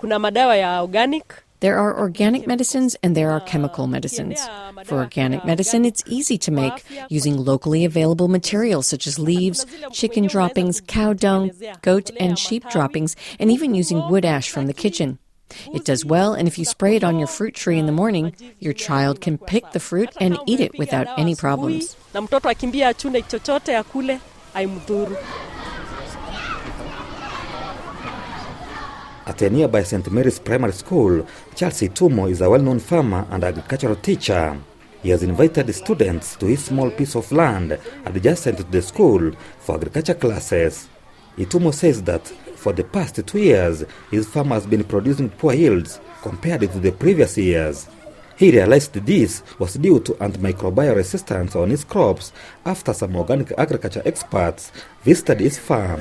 Kuna 0.00 0.18
madawa 0.18 0.56
ya 0.56 0.80
organic. 0.82 1.42
There 1.60 1.76
are 1.76 1.98
organic 1.98 2.46
medicines 2.46 2.96
and 3.02 3.16
there 3.16 3.32
are 3.32 3.40
chemical 3.40 3.88
medicines. 3.88 4.38
For 4.84 4.98
organic 4.98 5.44
medicine, 5.44 5.84
it's 5.84 6.04
easy 6.06 6.38
to 6.38 6.52
make 6.52 6.84
using 7.08 7.36
locally 7.36 7.84
available 7.84 8.28
materials 8.28 8.86
such 8.86 9.08
as 9.08 9.18
leaves, 9.18 9.66
chicken 9.92 10.28
droppings, 10.28 10.80
cow 10.80 11.14
dung, 11.14 11.50
goat 11.82 12.10
and 12.20 12.38
sheep 12.38 12.62
droppings, 12.70 13.16
and 13.40 13.50
even 13.50 13.74
using 13.74 14.08
wood 14.08 14.24
ash 14.24 14.50
from 14.50 14.68
the 14.68 14.72
kitchen. 14.72 15.18
It 15.74 15.84
does 15.84 16.04
well, 16.04 16.32
and 16.32 16.46
if 16.46 16.58
you 16.58 16.64
spray 16.64 16.94
it 16.94 17.02
on 17.02 17.18
your 17.18 17.26
fruit 17.26 17.54
tree 17.54 17.78
in 17.78 17.86
the 17.86 17.92
morning, 17.92 18.36
your 18.60 18.74
child 18.74 19.20
can 19.20 19.36
pick 19.36 19.72
the 19.72 19.80
fruit 19.80 20.10
and 20.20 20.38
eat 20.46 20.60
it 20.60 20.78
without 20.78 21.08
any 21.18 21.34
problems. 21.34 21.96
At 29.28 29.42
a 29.42 29.50
nearby 29.50 29.82
St. 29.82 30.10
Mary's 30.10 30.38
Primary 30.38 30.72
School, 30.72 31.26
Charles 31.54 31.82
Itumo 31.82 32.30
is 32.30 32.40
a 32.40 32.48
well 32.48 32.62
known 32.62 32.78
farmer 32.78 33.26
and 33.30 33.44
agricultural 33.44 33.96
teacher. 33.96 34.58
He 35.02 35.10
has 35.10 35.22
invited 35.22 35.70
students 35.74 36.34
to 36.36 36.46
his 36.46 36.64
small 36.64 36.90
piece 36.90 37.14
of 37.14 37.30
land 37.30 37.78
adjacent 38.06 38.56
to 38.56 38.64
the 38.64 38.80
school 38.80 39.32
for 39.58 39.74
agriculture 39.76 40.14
classes. 40.14 40.88
Itumo 41.36 41.74
says 41.74 42.02
that 42.04 42.26
for 42.56 42.72
the 42.72 42.84
past 42.84 43.20
two 43.26 43.38
years, 43.38 43.84
his 44.10 44.26
farm 44.26 44.48
has 44.48 44.64
been 44.64 44.82
producing 44.82 45.28
poor 45.28 45.52
yields 45.52 46.00
compared 46.22 46.62
to 46.62 46.78
the 46.78 46.92
previous 46.92 47.36
years. 47.36 47.86
He 48.34 48.50
realized 48.50 48.94
this 48.94 49.42
was 49.58 49.74
due 49.74 50.00
to 50.00 50.12
antimicrobial 50.12 50.96
resistance 50.96 51.54
on 51.54 51.68
his 51.68 51.84
crops 51.84 52.32
after 52.64 52.94
some 52.94 53.14
organic 53.14 53.52
agriculture 53.58 54.02
experts 54.06 54.72
visited 55.04 55.40
his 55.40 55.58
farm. 55.58 56.00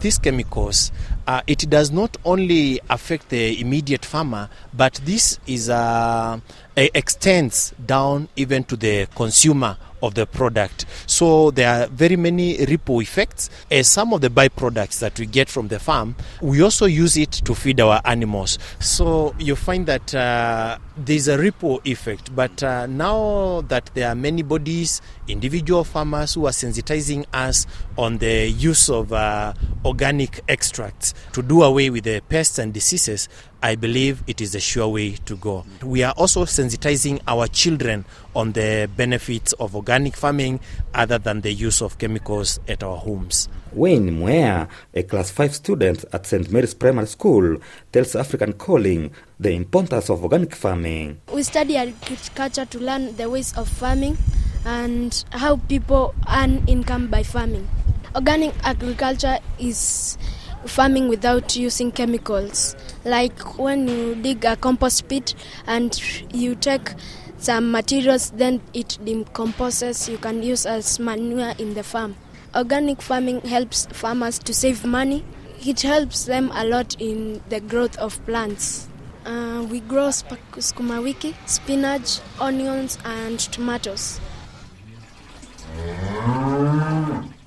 these 0.00 0.18
chemicals, 0.18 0.92
uh, 1.26 1.42
it 1.46 1.68
does 1.70 1.90
not 1.90 2.16
only 2.24 2.80
affect 2.88 3.28
the 3.28 3.60
immediate 3.60 4.04
farmer, 4.04 4.48
but 4.72 4.94
this 5.04 5.38
is 5.46 5.68
uh, 5.70 6.40
extends 6.76 7.72
down 7.84 8.28
even 8.36 8.64
to 8.64 8.76
the 8.76 9.06
consumer 9.14 9.76
of 10.02 10.14
the 10.14 10.26
product. 10.26 10.86
So 11.06 11.50
there 11.50 11.68
are 11.68 11.86
very 11.86 12.16
many 12.16 12.64
ripple 12.66 13.00
effects. 13.00 13.50
As 13.70 13.88
some 13.88 14.12
of 14.12 14.20
the 14.20 14.30
byproducts 14.30 15.00
that 15.00 15.18
we 15.18 15.26
get 15.26 15.48
from 15.48 15.68
the 15.68 15.78
farm, 15.78 16.16
we 16.40 16.62
also 16.62 16.86
use 16.86 17.16
it 17.16 17.32
to 17.32 17.54
feed 17.54 17.80
our 17.80 18.00
animals. 18.04 18.58
So 18.78 19.34
you 19.38 19.56
find 19.56 19.86
that 19.86 20.14
uh, 20.14 20.78
there's 20.96 21.28
a 21.28 21.38
ripple 21.38 21.80
effect. 21.84 22.34
But 22.34 22.62
uh, 22.62 22.86
now 22.86 23.62
that 23.62 23.90
there 23.94 24.08
are 24.08 24.14
many 24.14 24.42
bodies, 24.42 25.00
individual 25.28 25.84
farmers 25.84 26.34
who 26.34 26.46
are 26.46 26.52
sensitizing 26.52 27.26
us 27.32 27.66
on 27.96 28.18
the 28.18 28.48
use 28.48 28.88
of 28.88 29.12
uh, 29.12 29.52
organic 29.84 30.40
extracts 30.48 31.14
to 31.32 31.42
do 31.42 31.62
away 31.62 31.90
with 31.90 32.04
the 32.04 32.20
pests 32.28 32.58
and 32.58 32.72
diseases, 32.72 33.28
I 33.62 33.74
believe 33.74 34.22
it 34.26 34.40
is 34.40 34.54
a 34.54 34.60
sure 34.60 34.88
way 34.88 35.12
to 35.26 35.36
go. 35.36 35.66
We 35.82 36.02
are 36.02 36.14
also 36.16 36.44
sensitizing 36.46 37.20
our 37.28 37.46
children 37.46 38.06
on 38.34 38.52
the 38.52 38.88
benefits 38.96 39.52
of 39.54 39.74
organic 39.90 40.14
farming 40.14 40.60
other 40.94 41.18
than 41.18 41.40
the 41.40 41.52
use 41.52 41.82
of 41.82 41.98
chemicals 41.98 42.60
at 42.68 42.84
our 42.84 42.96
homes. 42.96 43.48
Wayne 43.72 44.20
Mwea, 44.20 44.68
a 44.94 45.02
class 45.02 45.32
5 45.32 45.52
student 45.52 46.04
at 46.12 46.26
St. 46.26 46.48
Mary's 46.52 46.74
Primary 46.74 47.08
School, 47.08 47.56
tells 47.90 48.14
African 48.14 48.52
Calling 48.52 49.10
the 49.40 49.50
importance 49.50 50.08
of 50.08 50.22
organic 50.22 50.54
farming. 50.54 51.20
We 51.32 51.42
study 51.42 51.76
agriculture 51.76 52.66
to 52.66 52.78
learn 52.78 53.16
the 53.16 53.28
ways 53.28 53.52
of 53.58 53.68
farming 53.68 54.16
and 54.64 55.24
how 55.32 55.56
people 55.56 56.14
earn 56.32 56.62
income 56.68 57.08
by 57.08 57.24
farming. 57.24 57.68
Organic 58.14 58.54
agriculture 58.62 59.38
is 59.58 60.16
farming 60.66 61.08
without 61.08 61.56
using 61.56 61.90
chemicals. 61.90 62.76
Like 63.04 63.58
when 63.58 63.88
you 63.88 64.14
dig 64.14 64.44
a 64.44 64.54
compost 64.54 65.08
pit 65.08 65.34
and 65.66 66.00
you 66.32 66.54
take 66.54 66.90
some 67.40 67.72
materials, 67.72 68.30
then 68.30 68.60
it 68.74 68.98
decomposes, 69.04 70.08
you 70.08 70.18
can 70.18 70.42
use 70.42 70.66
as 70.66 71.00
manure 71.00 71.54
in 71.58 71.74
the 71.74 71.82
farm. 71.82 72.14
Organic 72.54 73.00
farming 73.00 73.40
helps 73.42 73.86
farmers 73.86 74.38
to 74.40 74.52
save 74.52 74.84
money. 74.84 75.24
It 75.64 75.80
helps 75.80 76.24
them 76.24 76.50
a 76.54 76.64
lot 76.64 77.00
in 77.00 77.40
the 77.48 77.60
growth 77.60 77.96
of 77.98 78.24
plants. 78.26 78.88
Uh, 79.24 79.66
we 79.70 79.80
grow 79.80 80.08
sukuma 80.08 81.02
wiki, 81.02 81.34
spinach, 81.46 82.20
onions, 82.40 82.98
and 83.04 83.38
tomatoes. 83.38 84.20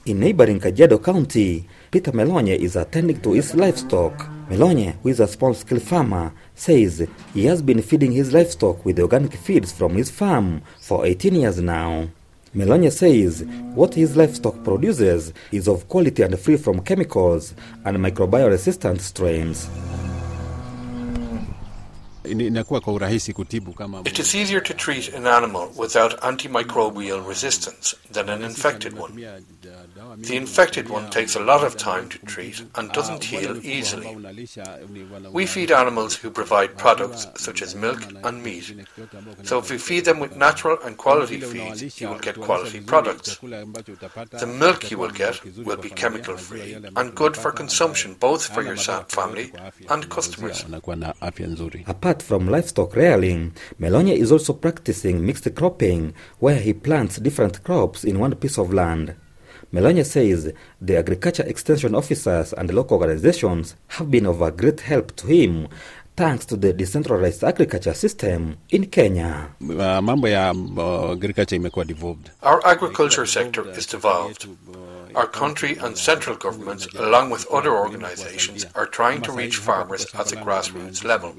In 0.06 0.20
neighboring 0.20 0.60
Kajedo 0.60 1.04
County, 1.04 1.68
Peter 1.92 2.12
Melonye 2.12 2.58
is 2.58 2.76
attending 2.76 3.22
to 3.22 3.34
his 3.34 3.56
livestock. 3.56 4.33
Melonye, 4.50 4.96
who 5.02 5.10
is 5.10 5.20
a 5.20 5.28
small-scale 5.28 5.80
farmer, 5.80 6.34
says 6.54 7.08
he 7.34 7.46
has 7.46 7.62
been 7.62 7.82
feeding 7.82 8.12
his 8.12 8.34
livestock 8.34 8.84
with 8.86 9.00
organic 9.00 9.34
feeds 9.34 9.72
from 9.72 9.96
his 9.96 10.12
farm 10.12 10.62
for 10.80 11.06
18 11.06 11.36
years 11.36 11.60
now. 11.62 12.10
Melonye 12.56 12.92
says 12.92 13.44
what 13.74 13.96
his 13.96 14.16
livestock 14.16 14.64
produces 14.64 15.34
is 15.52 15.68
of 15.68 15.88
quality 15.88 16.22
and 16.24 16.38
free 16.38 16.58
from 16.58 16.82
chemicals 16.82 17.56
and 17.86 17.98
microbial-resistant 17.98 19.02
strains. 19.02 19.70
Inakuwa 22.24 22.82
kwa 22.82 22.94
urahisi 22.94 23.34
kutibu 23.34 23.74
kama 23.74 24.02
It 24.06 24.20
is 24.20 24.36
easier 24.36 24.64
to 24.64 24.74
treat 24.74 25.14
an 25.16 25.28
animal 25.28 25.70
without 25.78 26.24
antimicrobial 26.24 27.28
resistance 27.28 27.96
than 28.12 28.30
an 28.30 28.44
infected 28.44 29.00
one. 29.00 29.14
The 30.22 30.36
infected 30.36 30.90
one 30.90 31.10
takes 31.10 31.36
a 31.36 31.40
lot 31.40 31.66
of 31.66 31.76
time 31.76 32.08
to 32.10 32.18
treat 32.26 32.64
and 32.76 32.92
doesn't 32.92 33.24
heal 33.24 33.58
easily. 33.66 34.18
We 35.34 35.46
feed 35.48 35.72
animals 35.72 36.16
who 36.16 36.30
provide 36.30 36.78
products 36.78 37.28
such 37.36 37.62
as 37.62 37.76
milk 37.76 38.00
and 38.24 38.44
meat. 38.44 38.74
So 39.44 39.60
if 39.60 39.70
we 39.72 39.78
feed 39.78 40.06
them 40.06 40.20
with 40.20 40.36
natural 40.38 40.78
and 40.86 40.98
quality 40.98 41.40
feeds, 41.40 42.02
you 42.02 42.10
will 42.10 42.20
get 42.20 42.40
quality 42.40 42.82
products. 42.82 43.38
The 43.38 44.48
milk 44.60 44.92
you 44.92 44.98
will 44.98 45.12
get 45.12 45.42
will 45.58 45.78
be 45.78 45.90
chemical 45.90 46.38
free 46.38 46.76
and 46.96 47.16
good 47.16 47.36
for 47.38 47.52
consumption 47.52 48.16
both 48.20 48.46
for 48.54 48.62
your 48.62 48.78
family 49.08 49.52
and 49.90 50.10
customers. 50.10 50.66
Apart 52.14 52.28
from 52.28 52.48
livestock 52.48 52.96
rearing, 52.96 53.54
Melonia 53.80 54.16
is 54.16 54.32
also 54.32 54.54
practicing 54.54 55.26
mixed 55.26 55.56
cropping, 55.56 56.14
where 56.38 56.60
he 56.60 56.72
plants 56.72 57.18
different 57.18 57.64
crops 57.64 58.04
in 58.04 58.20
one 58.20 58.36
piece 58.36 58.60
of 58.60 58.72
land. 58.72 59.16
Melonye 59.74 60.06
says 60.06 60.54
the 60.80 60.96
agriculture 60.96 61.42
extension 61.48 61.96
officers 61.96 62.54
and 62.54 62.72
local 62.72 63.00
organizations 63.00 63.76
have 63.88 64.12
been 64.12 64.28
of 64.28 64.44
a 64.44 64.52
great 64.52 64.82
help 64.82 65.16
to 65.16 65.26
him 65.26 65.68
thanks 66.16 66.46
to 66.46 66.56
the 66.56 66.74
decentralized 66.74 67.44
agriculture 67.44 67.94
system 67.94 68.58
in 68.70 68.86
Kenya. 68.88 69.50
Uh, 69.62 70.02
mambo 70.02 70.28
ya 70.28 70.52
uh, 70.52 71.12
agriculture 71.12 71.56
imekuwa 71.56 71.86
devolved. 71.86 72.32
Our 72.42 72.62
agriculture 72.66 73.26
sector 73.26 73.70
is 73.78 73.88
devolved. 73.88 74.48
Our 75.16 75.28
country 75.28 75.78
and 75.78 75.96
central 75.96 76.36
governments, 76.36 76.88
along 76.96 77.30
with 77.30 77.46
other 77.52 77.72
organisations, 77.72 78.66
are 78.74 78.88
trying 78.88 79.22
to 79.22 79.32
reach 79.32 79.58
farmers 79.58 80.08
at 80.16 80.28
the 80.28 80.38
grassroots 80.38 81.04
level. 81.04 81.36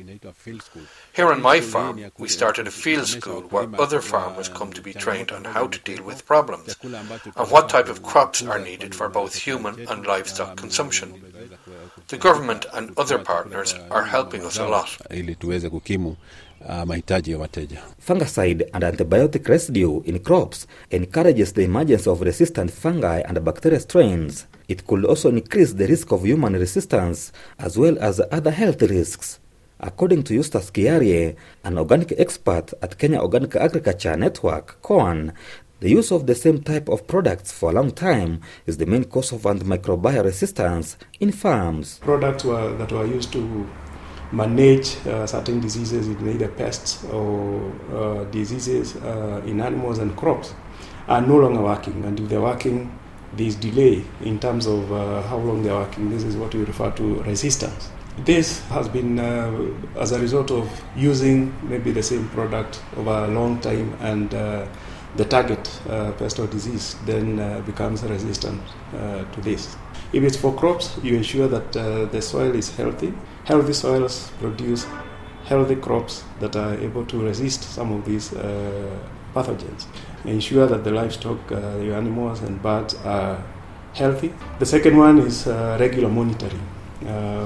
Here 1.12 1.32
on 1.32 1.42
my 1.42 1.60
farm, 1.60 2.04
we 2.16 2.28
started 2.28 2.68
a 2.68 2.70
field 2.70 3.08
school 3.08 3.42
where 3.50 3.68
other 3.80 4.00
farmers 4.00 4.48
come 4.48 4.72
to 4.74 4.80
be 4.80 4.92
trained 4.92 5.32
on 5.32 5.44
how 5.44 5.66
to 5.66 5.78
deal 5.80 6.04
with 6.04 6.24
problems 6.24 6.76
and 6.82 7.50
what 7.50 7.68
type 7.68 7.88
of 7.88 8.04
crops 8.04 8.42
are 8.44 8.60
needed 8.60 8.94
for 8.94 9.08
both 9.08 9.34
human 9.34 9.88
and 9.88 10.06
livestock 10.06 10.56
consumption. 10.56 11.33
The 12.14 12.20
government 12.20 12.66
and 12.72 12.92
other 12.96 13.18
partners 13.18 13.74
are 13.90 14.04
helping 14.04 14.42
us 14.44 14.58
a 14.58 14.68
lot. 14.68 14.88
ili 15.10 15.34
tuweze 15.34 15.70
kukimu 15.70 16.16
uh, 16.68 16.82
mahitaji 16.84 17.30
ya 17.30 17.38
wateja. 17.38 17.82
Fungicide 17.98 18.66
and 18.72 18.84
antibiotic 18.84 19.48
residue 19.48 20.00
in 20.04 20.18
crops 20.18 20.66
encourages 20.90 21.54
the 21.54 21.64
emergence 21.64 22.10
of 22.10 22.20
resistant 22.22 22.70
fungi 22.72 23.20
and 23.28 23.40
bacteria 23.40 23.80
strains. 23.80 24.46
It 24.68 24.84
could 24.86 25.04
also 25.06 25.28
increase 25.28 25.74
the 25.74 25.86
risk 25.86 26.12
of 26.12 26.22
human 26.24 26.52
resistance 26.54 27.32
as 27.58 27.76
well 27.76 27.98
as 28.00 28.20
other 28.30 28.52
health 28.52 28.82
risks. 28.82 29.40
According 29.80 30.22
to 30.22 30.34
Eustace 30.34 30.70
Kiarie, 30.70 31.34
an 31.64 31.78
organic 31.78 32.12
expert 32.18 32.72
at 32.82 32.96
Kenya 32.98 33.18
Organic 33.20 33.56
Agriculture 33.56 34.16
Network, 34.16 34.76
COAN, 34.82 35.32
the 35.84 35.90
use 35.90 36.10
of 36.12 36.26
the 36.26 36.34
same 36.34 36.62
type 36.62 36.88
of 36.88 37.06
products 37.06 37.52
for 37.52 37.68
a 37.68 37.72
long 37.74 37.90
time 37.90 38.40
is 38.64 38.78
the 38.78 38.86
main 38.86 39.04
cause 39.04 39.32
of 39.32 39.42
antimicrobial 39.42 40.24
resistance 40.24 40.96
in 41.20 41.30
farms. 41.30 41.98
Products 41.98 42.42
were, 42.42 42.74
that 42.78 42.90
were 42.90 43.04
used 43.04 43.30
to 43.34 43.68
manage 44.32 44.96
uh, 45.06 45.26
certain 45.26 45.60
diseases 45.60 46.08
in 46.08 46.26
either 46.26 46.48
pests 46.48 47.04
or 47.12 47.70
uh, 47.92 48.24
diseases 48.30 48.96
uh, 48.96 49.42
in 49.44 49.60
animals 49.60 49.98
and 49.98 50.16
crops 50.16 50.54
are 51.06 51.20
no 51.20 51.36
longer 51.36 51.60
working. 51.60 52.02
And 52.06 52.18
if 52.18 52.30
they're 52.30 52.40
working, 52.40 52.98
there's 53.34 53.54
delay 53.54 54.06
in 54.22 54.40
terms 54.40 54.64
of 54.66 54.90
uh, 54.90 55.20
how 55.24 55.36
long 55.36 55.62
they're 55.62 55.74
working. 55.74 56.08
This 56.08 56.24
is 56.24 56.34
what 56.34 56.54
we 56.54 56.64
refer 56.64 56.92
to 56.92 57.22
resistance. 57.24 57.90
This 58.24 58.60
has 58.68 58.88
been 58.88 59.18
uh, 59.18 59.52
as 59.98 60.12
a 60.12 60.18
result 60.18 60.50
of 60.50 60.66
using 60.96 61.52
maybe 61.68 61.90
the 61.90 62.02
same 62.02 62.26
product 62.30 62.80
over 62.96 63.10
a 63.10 63.28
long 63.28 63.60
time 63.60 63.92
and 64.00 64.32
uh, 64.32 64.66
the 65.16 65.24
target 65.24 65.80
uh, 65.88 66.12
pest 66.12 66.38
or 66.38 66.46
disease 66.46 66.96
then 67.06 67.38
uh, 67.38 67.60
becomes 67.60 68.02
resistant 68.02 68.60
uh, 68.96 69.24
to 69.32 69.40
this. 69.40 69.76
If 70.12 70.22
it's 70.22 70.36
for 70.36 70.54
crops, 70.54 70.98
you 71.02 71.16
ensure 71.16 71.48
that 71.48 71.76
uh, 71.76 72.04
the 72.06 72.20
soil 72.20 72.54
is 72.54 72.74
healthy. 72.76 73.14
Healthy 73.44 73.72
soils 73.72 74.30
produce 74.40 74.86
healthy 75.44 75.76
crops 75.76 76.24
that 76.40 76.56
are 76.56 76.74
able 76.74 77.04
to 77.06 77.20
resist 77.20 77.62
some 77.62 77.92
of 77.92 78.04
these 78.04 78.32
uh, 78.32 78.98
pathogens. 79.34 79.86
Ensure 80.24 80.66
that 80.66 80.84
the 80.84 80.90
livestock, 80.90 81.38
uh, 81.52 81.76
your 81.78 81.96
animals 81.96 82.40
and 82.40 82.62
birds 82.62 82.94
are 83.04 83.44
healthy. 83.92 84.32
The 84.58 84.66
second 84.66 84.96
one 84.96 85.18
is 85.18 85.46
regular 85.46 86.08
monitoring, 86.08 86.66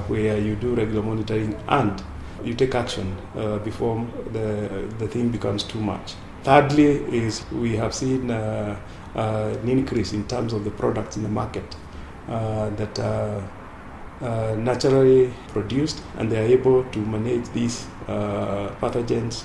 where 0.07 0.38
you 0.38 0.54
do 0.54 0.74
regular 0.74 1.02
monitoring 1.02 1.57
and 1.68 2.02
you 2.44 2.54
take 2.54 2.74
action 2.74 3.16
before 3.64 4.07
the, 4.33 4.88
the 4.98 5.09
thing 5.09 5.31
becomes 5.31 5.64
too 5.64 5.81
much. 5.81 6.14
Thirdly, 6.44 7.03
is 7.12 7.44
we 7.51 7.77
have 7.77 7.94
seen 7.94 8.31
uh, 8.31 8.79
uh, 9.14 9.57
an 9.62 9.68
increase 9.68 10.12
in 10.12 10.27
terms 10.27 10.53
of 10.53 10.64
the 10.64 10.70
products 10.70 11.16
in 11.16 11.22
the 11.22 11.29
market 11.29 11.77
uh, 12.29 12.70
that 12.70 12.98
are 12.98 13.42
uh, 14.20 14.55
naturally 14.59 15.33
produced 15.48 16.03
and 16.16 16.31
they 16.31 16.38
are 16.38 16.48
able 16.59 16.85
to 16.85 16.98
manage 16.98 17.48
these 17.51 17.87
uh, 18.07 18.68
pathogens 18.81 19.44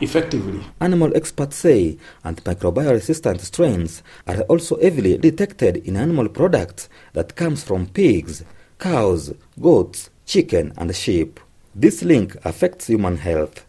effectively. 0.00 0.60
Animal 0.80 1.12
experts 1.16 1.56
say 1.56 1.98
antimicrobial 2.24 2.92
resistant 2.92 3.40
strains 3.40 4.02
are 4.26 4.40
also 4.42 4.80
heavily 4.80 5.18
detected 5.18 5.76
in 5.78 5.96
animal 5.96 6.28
products 6.28 6.88
that 7.12 7.36
comes 7.36 7.62
from 7.64 7.86
pigs, 7.86 8.44
cows, 8.78 9.32
goats, 9.60 10.10
chicken 10.26 10.72
and 10.76 10.94
sheep. 10.94 11.40
This 11.74 12.02
link 12.02 12.36
affects 12.44 12.86
human 12.86 13.18
health. 13.18 13.66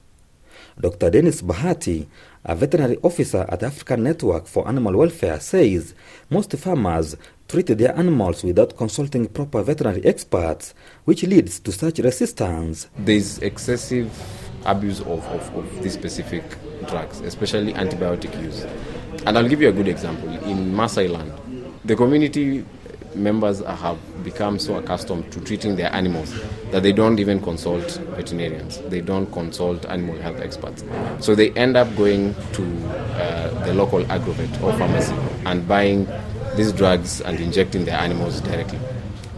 Dr. 0.79 1.09
Dennis 1.09 1.41
Bahati, 1.41 2.07
a 2.45 2.55
veterinary 2.55 2.97
officer 3.01 3.45
at 3.49 3.63
African 3.63 4.03
Network 4.03 4.45
for 4.45 4.67
Animal 4.67 4.97
Welfare, 4.97 5.39
says 5.39 5.93
most 6.29 6.55
farmers 6.57 7.15
treat 7.47 7.67
their 7.67 7.97
animals 7.97 8.43
without 8.43 8.77
consulting 8.77 9.27
proper 9.27 9.63
veterinary 9.63 10.05
experts, 10.05 10.73
which 11.05 11.23
leads 11.23 11.59
to 11.59 11.71
such 11.71 11.99
resistance. 11.99 12.87
There 12.97 13.15
is 13.15 13.39
excessive 13.39 14.11
abuse 14.65 15.01
of, 15.01 15.25
of, 15.27 15.55
of 15.55 15.83
these 15.83 15.93
specific 15.93 16.43
drugs, 16.87 17.21
especially 17.21 17.73
antibiotic 17.73 18.39
use. 18.41 18.65
And 19.25 19.37
I'll 19.37 19.47
give 19.47 19.61
you 19.61 19.69
a 19.69 19.73
good 19.73 19.87
example. 19.87 20.29
In 20.29 20.71
Maasai 20.73 21.09
land, 21.09 21.33
the 21.83 21.95
community 21.95 22.65
members 23.15 23.63
have 23.63 23.97
become 24.23 24.59
so 24.59 24.75
accustomed 24.75 25.31
to 25.31 25.39
treating 25.41 25.75
their 25.75 25.93
animals 25.93 26.33
that 26.71 26.83
they 26.83 26.91
don't 26.91 27.19
even 27.19 27.41
consult 27.41 27.83
veterinarians. 28.15 28.79
They 28.89 29.01
don't 29.01 29.31
consult 29.31 29.85
animal 29.85 30.17
health 30.17 30.39
experts. 30.39 30.83
So 31.19 31.35
they 31.35 31.51
end 31.51 31.77
up 31.77 31.93
going 31.95 32.35
to 32.53 32.87
uh, 32.89 33.65
the 33.65 33.73
local 33.73 34.03
agrovet 34.05 34.61
or 34.61 34.77
pharmacy 34.77 35.15
and 35.45 35.67
buying 35.67 36.07
these 36.55 36.71
drugs 36.71 37.21
and 37.21 37.39
injecting 37.39 37.85
their 37.85 37.97
animals 37.97 38.41
directly. 38.41 38.79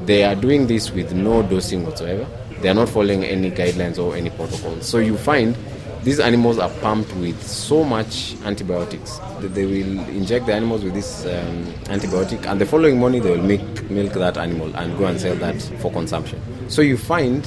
They 0.05 0.23
are 0.23 0.35
doing 0.35 0.67
this 0.67 0.91
with 0.91 1.13
no 1.13 1.43
dosing 1.43 1.83
whatsoever. 1.85 2.27
They 2.61 2.69
are 2.69 2.73
not 2.73 2.89
following 2.89 3.23
any 3.23 3.51
guidelines 3.51 3.97
or 4.03 4.15
any 4.15 4.29
protocols. 4.29 4.85
So 4.85 4.99
you 4.99 5.17
find 5.17 5.55
these 6.07 6.21
animals 6.21 6.57
are 6.57 6.69
pumped 6.79 7.13
with 7.15 7.45
so 7.45 7.83
much 7.83 8.37
antibiotics 8.45 9.17
that 9.41 9.53
they 9.53 9.65
will 9.65 9.99
inject 10.07 10.45
the 10.45 10.53
animals 10.53 10.81
with 10.81 10.93
this 10.93 11.25
um, 11.25 11.65
antibiotic 11.91 12.45
and 12.45 12.61
the 12.61 12.65
following 12.65 12.97
morning 12.97 13.21
they 13.21 13.29
will 13.29 13.43
milk, 13.43 13.89
milk 13.91 14.13
that 14.13 14.37
animal 14.37 14.73
and 14.77 14.97
go 14.97 15.05
and 15.07 15.19
sell 15.19 15.35
that 15.35 15.61
for 15.81 15.91
consumption. 15.91 16.41
So 16.69 16.81
you 16.81 16.95
find 16.95 17.45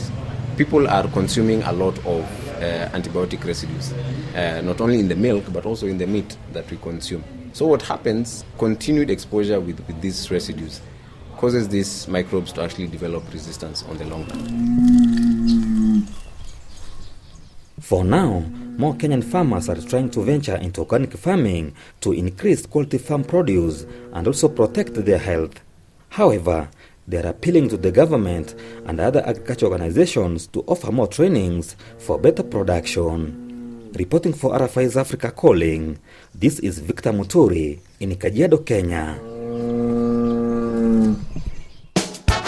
people 0.58 0.86
are 0.88 1.08
consuming 1.08 1.62
a 1.62 1.72
lot 1.72 1.96
of 2.00 2.22
uh, 2.58 2.90
antibiotic 2.92 3.42
residues 3.46 3.94
uh, 4.36 4.60
not 4.62 4.82
only 4.82 4.98
in 4.98 5.08
the 5.08 5.16
milk 5.16 5.50
but 5.54 5.64
also 5.64 5.86
in 5.86 5.96
the 5.96 6.06
meat 6.06 6.36
that 6.52 6.70
we 6.70 6.76
consume. 6.76 7.24
So 7.54 7.66
what 7.66 7.80
happens 7.80 8.44
continued 8.58 9.08
exposure 9.08 9.58
with, 9.58 9.78
with 9.86 10.02
these 10.02 10.30
residues 10.30 10.82
causes 11.38 11.66
these 11.70 12.06
microbes 12.08 12.52
to 12.52 12.62
actually 12.62 12.88
develop 12.88 13.24
resistance 13.32 13.84
on 13.84 13.96
the 13.96 14.04
long 14.04 14.26
run 14.28 15.79
For 17.80 18.04
now, 18.04 18.40
more 18.76 18.94
Kenyan 18.94 19.24
farmers 19.24 19.68
are 19.68 19.80
trying 19.80 20.10
to 20.10 20.22
venture 20.22 20.56
into 20.56 20.82
organic 20.82 21.12
farming 21.14 21.74
to 22.02 22.12
increase 22.12 22.66
quality 22.66 22.98
farm 22.98 23.24
produce 23.24 23.86
and 24.12 24.26
also 24.26 24.48
protect 24.48 24.94
their 24.94 25.18
health. 25.18 25.60
However, 26.10 26.68
they 27.08 27.18
are 27.18 27.28
appealing 27.28 27.68
to 27.70 27.76
the 27.76 27.90
government 27.90 28.54
and 28.86 29.00
other 29.00 29.26
agriculture 29.26 29.66
organizations 29.66 30.46
to 30.48 30.62
offer 30.66 30.92
more 30.92 31.08
trainings 31.08 31.74
for 31.98 32.18
better 32.18 32.42
production. 32.42 33.90
Reporting 33.94 34.34
for 34.34 34.56
RFI's 34.56 34.96
Africa 34.96 35.32
Calling, 35.32 35.98
this 36.34 36.58
is 36.60 36.78
Victor 36.78 37.12
Muturi 37.12 37.80
in 37.98 38.10
Kajiado, 38.10 38.64
Kenya. 38.64 39.18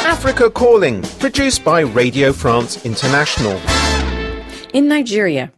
Africa 0.04 0.50
Calling, 0.50 1.02
produced 1.18 1.64
by 1.64 1.80
Radio 1.80 2.32
France 2.32 2.84
International. 2.84 3.58
In 4.72 4.88
Nigeria, 4.88 5.52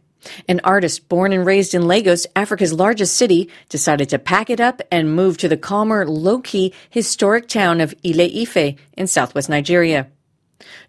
an 0.49 0.59
artist 0.65 1.07
born 1.07 1.31
and 1.31 1.45
raised 1.45 1.73
in 1.73 1.87
Lagos, 1.87 2.27
Africa's 2.35 2.73
largest 2.73 3.15
city, 3.15 3.49
decided 3.69 4.09
to 4.09 4.19
pack 4.19 4.49
it 4.49 4.59
up 4.59 4.81
and 4.91 5.15
move 5.15 5.37
to 5.37 5.47
the 5.47 5.55
calmer, 5.55 6.05
low-key, 6.05 6.73
historic 6.89 7.47
town 7.47 7.79
of 7.79 7.95
Ile-Ife 8.03 8.75
in 8.97 9.07
southwest 9.07 9.47
Nigeria. 9.47 10.07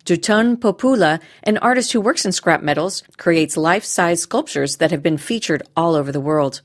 Dotun 0.05 0.57
Popola, 0.57 1.21
an 1.45 1.59
artist 1.59 1.93
who 1.93 2.01
works 2.01 2.25
in 2.25 2.33
scrap 2.33 2.63
metals, 2.63 3.05
creates 3.17 3.57
life-size 3.57 4.23
sculptures 4.23 4.79
that 4.79 4.91
have 4.91 5.05
been 5.05 5.19
featured 5.19 5.63
all 5.77 5.95
over 5.95 6.11
the 6.11 6.21
world. 6.21 6.63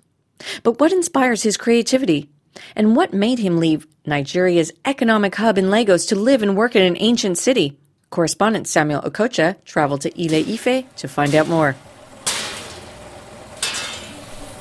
But 0.64 0.80
what 0.80 0.92
inspires 0.92 1.44
his 1.44 1.58
creativity? 1.58 2.32
And 2.76 2.96
what 2.96 3.14
made 3.14 3.38
him 3.38 3.60
leave 3.60 3.86
Nigeria's 4.04 4.72
economic 4.84 5.36
hub 5.36 5.60
in 5.60 5.70
Lagos 5.70 6.08
to 6.08 6.16
live 6.16 6.42
and 6.42 6.58
work 6.58 6.76
in 6.76 6.82
an 6.82 6.98
ancient 7.00 7.38
city? 7.38 7.78
Correspondent 8.12 8.68
Samuel 8.68 9.02
Okocha 9.04 9.56
traveled 9.64 10.02
to 10.02 10.12
Ile 10.22 10.44
Ife 10.54 10.84
to 10.98 11.08
find 11.08 11.34
out 11.34 11.48
more. 11.48 11.74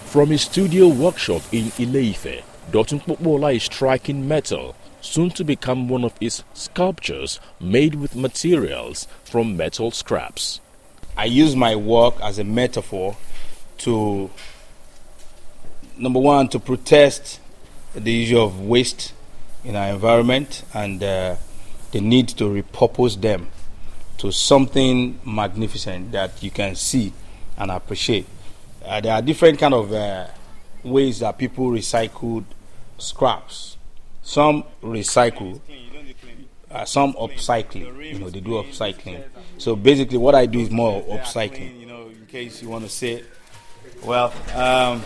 From 0.06 0.30
his 0.30 0.42
studio 0.42 0.86
workshop 0.86 1.42
in 1.50 1.72
Ile 1.76 2.10
Ife, 2.10 2.44
Dotun 2.70 3.00
Popola 3.00 3.52
is 3.52 3.64
striking 3.64 4.28
metal, 4.28 4.76
soon 5.00 5.30
to 5.30 5.42
become 5.42 5.88
one 5.88 6.04
of 6.04 6.16
his 6.20 6.44
sculptures 6.54 7.40
made 7.58 7.96
with 7.96 8.14
materials 8.14 9.08
from 9.24 9.56
metal 9.56 9.90
scraps. 9.90 10.60
I 11.16 11.24
use 11.24 11.56
my 11.56 11.74
work 11.74 12.14
as 12.22 12.38
a 12.38 12.44
metaphor 12.44 13.16
to, 13.78 14.30
number 15.98 16.20
one, 16.20 16.46
to 16.50 16.60
protest 16.60 17.40
the 17.96 18.22
issue 18.22 18.38
of 18.38 18.60
waste 18.60 19.12
in 19.64 19.74
our 19.74 19.88
environment 19.88 20.62
and 20.72 21.02
uh, 21.02 21.34
the 21.92 22.00
need 22.00 22.28
to 22.28 22.44
repurpose 22.44 23.20
them 23.20 23.48
to 24.18 24.30
something 24.30 25.18
magnificent 25.24 26.12
that 26.12 26.42
you 26.42 26.50
can 26.50 26.74
see 26.74 27.12
and 27.56 27.70
appreciate. 27.70 28.26
Uh, 28.84 29.00
there 29.00 29.12
are 29.12 29.22
different 29.22 29.58
kind 29.58 29.74
of 29.74 29.92
uh, 29.92 30.26
ways 30.82 31.20
that 31.20 31.36
people 31.38 31.70
recycle 31.70 32.44
scraps. 32.98 33.76
Some 34.22 34.64
recycle, 34.82 35.60
uh, 36.70 36.84
some 36.84 37.14
upcycling. 37.14 38.12
You 38.12 38.18
know, 38.18 38.30
they 38.30 38.40
do 38.40 38.50
upcycling. 38.50 39.24
So 39.58 39.74
basically, 39.74 40.18
what 40.18 40.34
I 40.34 40.46
do 40.46 40.60
is 40.60 40.70
more 40.70 41.02
upcycling. 41.02 41.80
You 41.80 41.86
know, 41.86 42.08
in 42.08 42.26
case 42.26 42.62
you 42.62 42.68
want 42.68 42.84
to 42.84 42.90
say, 42.90 43.24
well, 44.04 44.32
um, 44.54 45.02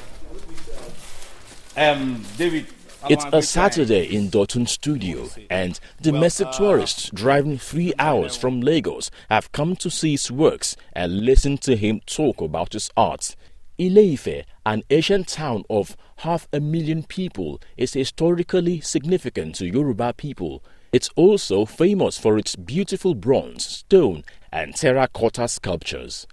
um, 1.77 2.25
David. 2.37 2.67
It's 3.07 3.27
a 3.33 3.43
Saturday 3.43 4.05
in 4.15 4.31
Dotun 4.31 4.67
Studio, 4.67 5.29
and 5.51 5.79
domestic 6.01 6.51
tourists 6.53 7.11
driving 7.13 7.59
three 7.59 7.93
hours 7.99 8.35
from 8.35 8.63
Lagos 8.63 9.11
have 9.29 9.53
come 9.53 9.77
to 9.77 9.91
see 9.91 10.13
his 10.13 10.31
works 10.31 10.75
and 10.95 11.21
listen 11.21 11.59
to 11.59 11.77
him 11.77 12.01
talk 12.07 12.41
about 12.41 12.73
his 12.73 12.91
art. 12.97 13.37
Ileife, 13.79 14.45
an 14.65 14.85
ancient 14.89 15.29
town 15.29 15.65
of 15.69 15.99
half 16.19 16.49
a 16.51 16.61
million 16.61 17.03
people, 17.03 17.61
is 17.77 17.93
historically 17.93 18.81
significant 18.81 19.57
to 19.57 19.67
Yoruba 19.67 20.15
people. 20.15 20.65
It's 20.91 21.11
also 21.15 21.67
famous 21.67 22.17
for 22.19 22.39
its 22.39 22.57
beautiful 22.57 23.15
bronze, 23.15 23.67
stone, 23.67 24.25
and 24.51 24.75
terracotta 24.75 25.49
sculptures. 25.49 26.27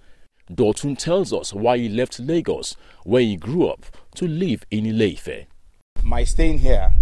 Dotun 0.50 0.96
tells 0.96 1.34
us 1.34 1.52
why 1.52 1.76
he 1.76 1.88
left 1.90 2.18
Lagos, 2.18 2.76
where 3.04 3.22
he 3.22 3.36
grew 3.36 3.68
up, 3.68 3.84
to 4.14 4.26
live 4.26 4.64
in 4.70 4.84
Ileife 4.84 5.46
my 6.02 6.24
staying 6.24 6.58
here 6.58 6.92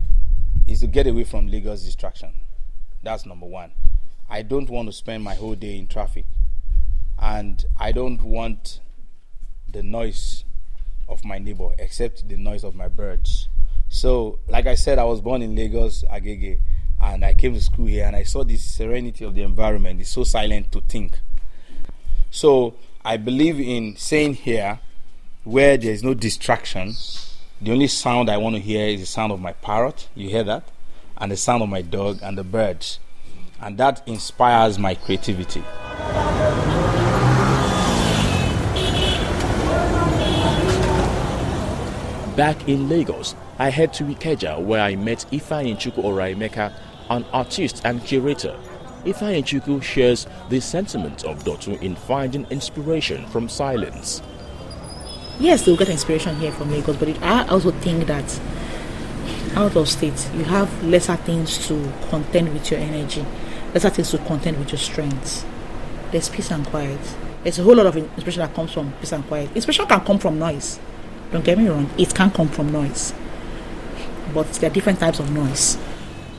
is 0.67 0.81
to 0.81 0.87
get 0.87 1.07
away 1.07 1.25
from 1.25 1.49
Lagos 1.49 1.83
distraction. 1.83 2.33
That's 3.03 3.25
number 3.25 3.47
one. 3.47 3.73
I 4.29 4.43
don't 4.43 4.69
want 4.69 4.89
to 4.89 4.93
spend 4.93 5.25
my 5.25 5.35
whole 5.35 5.55
day 5.55 5.79
in 5.79 5.89
traffic. 5.89 6.27
And 7.19 7.65
I 7.79 7.93
don't 7.93 8.23
want 8.23 8.81
the 9.69 9.83
noise 9.83 10.45
of 11.09 11.25
my 11.25 11.39
neighbor, 11.39 11.71
except 11.79 12.29
the 12.29 12.37
noise 12.37 12.63
of 12.63 12.75
my 12.75 12.89
birds. 12.89 13.49
So, 13.89 14.39
like 14.49 14.67
I 14.67 14.75
said, 14.75 14.99
I 14.99 15.05
was 15.05 15.21
born 15.21 15.43
in 15.43 15.57
Lagos, 15.57 16.05
Agege, 16.05 16.59
and 17.01 17.25
I 17.25 17.33
came 17.33 17.55
to 17.55 17.61
school 17.61 17.87
here 17.87 18.05
and 18.05 18.15
I 18.15 18.23
saw 18.23 18.45
the 18.45 18.57
serenity 18.57 19.25
of 19.25 19.35
the 19.35 19.43
environment. 19.43 20.01
It's 20.01 20.11
so 20.11 20.25
silent 20.25 20.71
to 20.73 20.81
think. 20.83 21.19
So, 22.31 22.75
I 23.05 23.17
believe 23.17 23.59
in 23.59 23.97
staying 23.97 24.35
here 24.35 24.79
where 25.43 25.79
there 25.79 25.91
is 25.91 26.05
no 26.05 26.13
distraction 26.13 26.95
the 27.63 27.73
only 27.73 27.87
sound 27.89 28.31
I 28.31 28.39
want 28.39 28.57
to 28.57 28.61
hear 28.61 28.87
is 28.87 29.01
the 29.01 29.07
sound 29.07 29.33
of 29.33 29.41
my 29.41 29.53
parrot. 29.53 30.09
You 30.15 30.31
hear 30.31 30.45
that? 30.45 30.65
And 31.19 31.31
the 31.31 31.37
sound 31.37 31.63
of 31.63 31.69
my 31.69 31.83
dog 31.83 32.21
and 32.23 32.39
the 32.39 32.45
birds. 32.45 32.99
And 33.61 33.77
that 33.77 34.03
inspires 34.07 34.79
my 34.79 34.95
creativity. 34.95 35.61
Back 42.35 42.67
in 42.67 42.89
Lagos, 42.89 43.35
I 43.59 43.69
head 43.69 43.93
to 43.95 44.05
Ikeja 44.05 44.59
where 44.59 44.81
I 44.81 44.97
met 44.97 45.27
Ifeanyi 45.31 45.77
Chukwu 45.77 46.05
Oraimeka, 46.05 46.73
an 47.11 47.27
artist 47.33 47.83
and 47.85 48.03
curator. 48.03 48.59
Ifeanyi 49.05 49.43
Chukwu 49.45 49.83
shares 49.83 50.27
the 50.49 50.61
sentiment 50.61 51.25
of 51.25 51.45
Dotun 51.45 51.83
in 51.83 51.95
finding 51.95 52.47
inspiration 52.47 53.27
from 53.27 53.51
silence 53.51 54.23
yes, 55.41 55.65
they'll 55.65 55.77
get 55.77 55.89
inspiration 55.89 56.37
here 56.37 56.53
from 56.53 56.71
Lagos, 56.71 56.97
but 56.97 57.09
it, 57.09 57.21
I 57.23 57.47
also 57.49 57.71
think 57.73 58.07
that 58.07 58.41
out 59.57 59.75
of 59.75 59.89
state, 59.89 60.31
you 60.35 60.45
have 60.45 60.85
lesser 60.85 61.17
things 61.17 61.67
to 61.69 61.93
contend 62.09 62.53
with 62.53 62.71
your 62.71 62.79
energy, 62.81 63.25
lesser 63.75 63.91
things 63.91 64.11
to 64.11 64.19
contend 64.19 64.59
with 64.59 64.71
your 64.71 64.79
strengths. 64.79 65.45
There's 66.13 66.29
peace 66.29 66.51
and 66.51 66.67
quiet. 66.67 67.01
There's 67.43 67.59
a 67.59 67.63
whole 67.63 67.75
lot 67.75 67.87
of 67.87 67.97
inspiration 67.97 68.41
that 68.41 68.55
comes 68.55 68.73
from 68.73 68.93
peace 69.01 69.13
and 69.13 69.27
quiet. 69.27 69.51
Inspiration 69.55 69.87
can 69.87 70.01
come 70.05 70.19
from 70.19 70.39
noise. 70.39 70.79
Don't 71.33 71.45
get 71.45 71.59
me 71.59 71.69
wrong, 71.69 71.91
it 71.99 72.15
can 72.15 72.31
come 72.31 72.49
from 72.49 72.71
noise. 72.71 73.15
But 74.35 74.53
there 74.55 74.71
are 74.71 74.73
different 74.73 75.01
types 75.01 75.19
of 75.19 75.31
noise. 75.33 75.77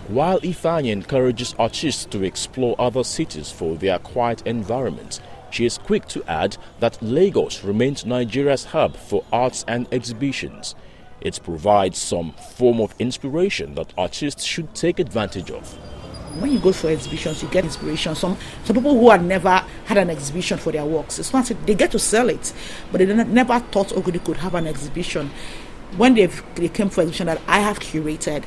While 0.07 0.39
Ifeanyi 0.41 0.91
encourages 0.91 1.55
artists 1.57 2.05
to 2.05 2.23
explore 2.23 2.75
other 2.77 3.03
cities 3.03 3.49
for 3.51 3.75
their 3.75 3.97
quiet 3.99 4.45
environment, 4.45 5.21
she 5.51 5.65
is 5.65 5.77
quick 5.77 6.07
to 6.07 6.23
add 6.29 6.57
that 6.79 7.01
Lagos 7.01 7.63
remains 7.63 8.05
Nigeria's 8.05 8.65
hub 8.65 8.95
for 8.95 9.23
arts 9.31 9.63
and 9.67 9.87
exhibitions. 9.91 10.75
It 11.21 11.39
provides 11.43 11.99
some 11.99 12.33
form 12.55 12.81
of 12.81 12.95
inspiration 12.97 13.75
that 13.75 13.93
artists 13.97 14.43
should 14.43 14.73
take 14.73 14.99
advantage 14.99 15.51
of. 15.51 15.71
When 16.39 16.51
you 16.51 16.59
go 16.59 16.71
for 16.71 16.89
exhibitions, 16.89 17.43
you 17.43 17.49
get 17.49 17.65
inspiration. 17.65 18.15
Some 18.15 18.37
some 18.63 18.75
people 18.75 18.97
who 18.97 19.09
had 19.09 19.23
never 19.23 19.63
had 19.85 19.97
an 19.97 20.09
exhibition 20.09 20.57
for 20.57 20.71
their 20.71 20.85
works, 20.85 21.19
it's 21.19 21.33
not 21.33 21.45
they 21.65 21.75
get 21.75 21.91
to 21.91 21.99
sell 21.99 22.29
it, 22.29 22.53
but 22.91 22.99
they 22.99 23.05
never 23.05 23.59
thought 23.59 23.91
oh, 23.93 23.97
okay 23.97 24.11
they 24.11 24.19
could 24.19 24.37
have 24.37 24.55
an 24.55 24.65
exhibition. 24.65 25.29
when 25.97 26.13
they 26.15 26.27
they 26.55 26.69
came 26.69 26.89
for 26.89 27.01
exhibition 27.01 27.27
that 27.27 27.41
I 27.47 27.59
have 27.59 27.79
curated, 27.79 28.43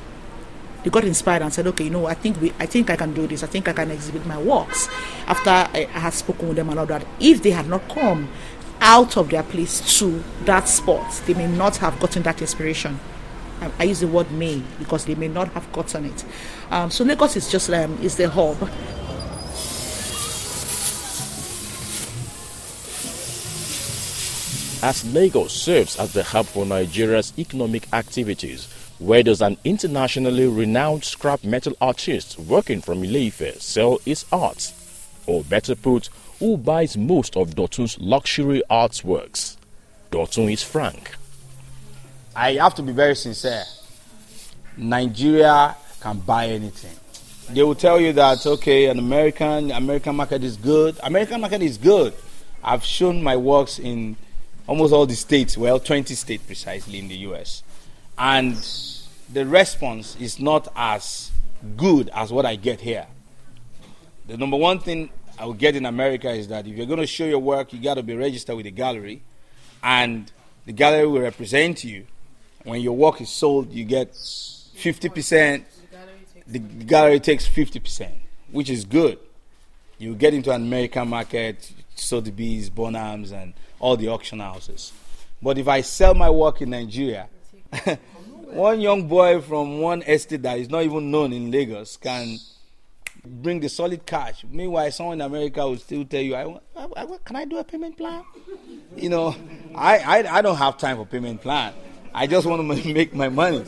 they 0.84 0.90
got 0.90 1.04
inspired 1.04 1.40
and 1.40 1.52
said, 1.52 1.66
okay, 1.66 1.84
you 1.84 1.90
know, 1.90 2.06
I 2.06 2.14
think 2.14 2.40
we, 2.40 2.52
I 2.58 2.66
think 2.66 2.90
I 2.90 2.96
can 2.96 3.14
do 3.14 3.26
this. 3.26 3.42
I 3.42 3.46
think 3.46 3.66
I 3.68 3.72
can 3.72 3.90
exhibit 3.90 4.26
my 4.26 4.36
works. 4.38 4.88
After 5.26 5.48
I, 5.48 5.88
I 5.94 5.98
had 5.98 6.12
spoken 6.12 6.48
with 6.48 6.56
them 6.58 6.68
and 6.68 6.78
all 6.78 6.86
that, 6.86 7.06
if 7.18 7.42
they 7.42 7.50
had 7.50 7.66
not 7.66 7.88
come 7.88 8.28
out 8.80 9.16
of 9.16 9.30
their 9.30 9.42
place 9.42 9.98
to 9.98 10.22
that 10.44 10.68
spot, 10.68 11.10
they 11.26 11.32
may 11.32 11.46
not 11.46 11.78
have 11.78 11.98
gotten 11.98 12.22
that 12.24 12.42
inspiration. 12.42 13.00
I, 13.62 13.70
I 13.78 13.84
use 13.84 14.00
the 14.00 14.08
word 14.08 14.30
may 14.30 14.62
because 14.78 15.06
they 15.06 15.14
may 15.14 15.28
not 15.28 15.48
have 15.52 15.72
gotten 15.72 16.04
it. 16.04 16.24
Um, 16.70 16.90
so 16.90 17.02
Lagos 17.02 17.34
is 17.36 17.50
just 17.50 17.70
um, 17.70 17.98
is 18.02 18.16
the 18.16 18.28
hub. 18.28 18.68
As 24.82 25.02
Lagos 25.14 25.54
serves 25.54 25.98
as 25.98 26.12
the 26.12 26.22
hub 26.22 26.44
for 26.44 26.66
Nigeria's 26.66 27.32
economic 27.38 27.90
activities, 27.94 28.68
where 29.04 29.22
does 29.22 29.42
an 29.42 29.58
internationally 29.64 30.46
renowned 30.46 31.04
scrap 31.04 31.44
metal 31.44 31.76
artist 31.78 32.38
working 32.38 32.80
from 32.80 33.02
Ileife 33.02 33.60
sell 33.60 33.98
his 33.98 34.24
art? 34.32 34.72
Or 35.26 35.44
better 35.44 35.74
put, 35.74 36.08
who 36.38 36.56
buys 36.56 36.96
most 36.96 37.36
of 37.36 37.54
Dotun's 37.54 37.98
luxury 38.00 38.62
artworks? 38.70 39.56
Dotun 40.10 40.50
is 40.50 40.62
frank. 40.62 41.16
I 42.34 42.54
have 42.54 42.74
to 42.76 42.82
be 42.82 42.92
very 42.92 43.14
sincere. 43.14 43.64
Nigeria 44.78 45.76
can 46.00 46.20
buy 46.20 46.46
anything. 46.46 46.96
They 47.54 47.62
will 47.62 47.74
tell 47.74 48.00
you 48.00 48.14
that 48.14 48.46
okay, 48.46 48.86
an 48.86 48.98
American 48.98 49.70
American 49.70 50.16
market 50.16 50.42
is 50.42 50.56
good. 50.56 50.98
American 51.02 51.42
market 51.42 51.60
is 51.60 51.76
good. 51.76 52.14
I've 52.62 52.84
shown 52.84 53.22
my 53.22 53.36
works 53.36 53.78
in 53.78 54.16
almost 54.66 54.94
all 54.94 55.04
the 55.04 55.14
states, 55.14 55.58
well, 55.58 55.78
20 55.78 56.14
states 56.14 56.42
precisely 56.44 56.98
in 56.98 57.08
the 57.08 57.16
US. 57.28 57.62
And 58.16 58.56
the 59.32 59.44
response 59.44 60.16
is 60.20 60.38
not 60.38 60.68
as 60.76 61.30
good 61.76 62.10
as 62.14 62.32
what 62.32 62.46
I 62.46 62.56
get 62.56 62.80
here. 62.80 63.06
The 64.26 64.36
number 64.36 64.56
one 64.56 64.78
thing 64.78 65.10
I 65.38 65.46
will 65.46 65.54
get 65.54 65.76
in 65.76 65.84
America 65.84 66.30
is 66.30 66.48
that 66.48 66.66
if 66.66 66.76
you're 66.76 66.86
going 66.86 67.00
to 67.00 67.06
show 67.06 67.24
your 67.24 67.40
work, 67.40 67.72
you 67.72 67.82
got 67.82 67.94
to 67.94 68.02
be 68.02 68.14
registered 68.14 68.56
with 68.56 68.64
the 68.64 68.70
gallery, 68.70 69.22
and 69.82 70.30
the 70.64 70.72
gallery 70.72 71.06
will 71.06 71.20
represent 71.20 71.84
you. 71.84 72.06
When 72.62 72.80
your 72.80 72.96
work 72.96 73.20
is 73.20 73.28
sold, 73.28 73.72
you 73.72 73.84
get 73.84 74.12
50%. 74.12 75.64
The 76.46 76.58
gallery 76.58 77.20
takes 77.20 77.48
50%, 77.48 78.10
which 78.52 78.70
is 78.70 78.84
good. 78.84 79.18
You 79.98 80.14
get 80.14 80.34
into 80.34 80.50
an 80.50 80.62
American 80.62 81.08
market, 81.08 81.70
Sotheby's, 81.94 82.70
Bonhams, 82.70 83.32
and 83.32 83.54
all 83.80 83.96
the 83.96 84.08
auction 84.08 84.40
houses. 84.40 84.92
But 85.42 85.58
if 85.58 85.68
I 85.68 85.82
sell 85.82 86.14
my 86.14 86.30
work 86.30 86.62
in 86.62 86.70
Nigeria, 86.70 87.28
one 88.50 88.80
young 88.80 89.08
boy 89.08 89.40
from 89.40 89.78
one 89.80 90.02
estate 90.02 90.42
that 90.42 90.58
is 90.58 90.68
not 90.70 90.82
even 90.82 91.10
known 91.10 91.32
in 91.32 91.50
Lagos 91.50 91.96
can 91.96 92.38
bring 93.24 93.60
the 93.60 93.68
solid 93.68 94.04
cash. 94.06 94.44
Meanwhile, 94.48 94.90
someone 94.92 95.20
in 95.20 95.26
America 95.26 95.66
will 95.66 95.76
still 95.78 96.04
tell 96.04 96.20
you, 96.20 96.34
I, 96.34 96.44
I, 96.76 96.86
I, 96.96 97.06
"Can 97.24 97.36
I 97.36 97.44
do 97.44 97.58
a 97.58 97.64
payment 97.64 97.96
plan?" 97.96 98.24
You 98.96 99.08
know, 99.08 99.34
I, 99.74 99.98
I 99.98 100.38
I 100.38 100.42
don't 100.42 100.56
have 100.56 100.78
time 100.78 100.96
for 100.98 101.04
payment 101.06 101.40
plan. 101.42 101.72
I 102.14 102.28
just 102.28 102.46
want 102.46 102.60
to 102.60 102.92
make 102.94 103.12
my 103.12 103.28
money. 103.28 103.64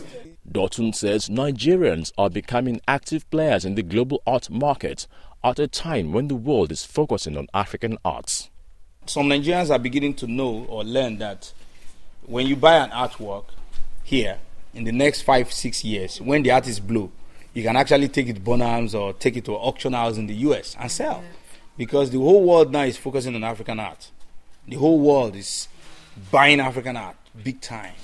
Dotun 0.50 0.94
says 0.94 1.28
Nigerians 1.28 2.12
are 2.16 2.30
becoming 2.30 2.80
active 2.86 3.28
players 3.30 3.64
in 3.64 3.74
the 3.74 3.82
global 3.82 4.22
art 4.24 4.48
market 4.48 5.08
at 5.42 5.58
a 5.58 5.66
time 5.66 6.12
when 6.12 6.28
the 6.28 6.36
world 6.36 6.70
is 6.70 6.84
focusing 6.84 7.36
on 7.36 7.48
African 7.52 7.98
arts. 8.04 8.50
Some 9.06 9.28
Nigerians 9.28 9.70
are 9.70 9.80
beginning 9.80 10.14
to 10.14 10.28
know 10.28 10.64
or 10.68 10.84
learn 10.84 11.18
that 11.18 11.52
when 12.26 12.46
you 12.46 12.54
buy 12.54 12.76
an 12.76 12.90
artwork 12.90 13.46
here, 14.06 14.38
in 14.72 14.84
the 14.84 14.92
next 14.92 15.22
five, 15.22 15.52
six 15.52 15.84
years, 15.84 16.20
when 16.20 16.44
the 16.44 16.52
artist 16.52 16.86
blow, 16.86 17.10
you 17.52 17.64
can 17.64 17.74
actually 17.74 18.06
take 18.06 18.28
it 18.28 18.34
to 18.34 18.40
Bonhams 18.40 18.94
or 18.94 19.12
take 19.14 19.36
it 19.36 19.44
to 19.46 19.54
auction 19.54 19.94
house 19.94 20.16
in 20.16 20.28
the 20.28 20.34
US 20.34 20.76
and 20.78 20.90
sell. 20.90 21.24
Because 21.76 22.10
the 22.10 22.18
whole 22.18 22.44
world 22.44 22.70
now 22.70 22.82
is 22.82 22.96
focusing 22.96 23.34
on 23.34 23.42
African 23.42 23.80
art. 23.80 24.12
The 24.68 24.76
whole 24.76 25.00
world 25.00 25.34
is 25.34 25.66
buying 26.30 26.60
African 26.60 26.96
art 26.96 27.16
big 27.42 27.60
time. 27.60 27.94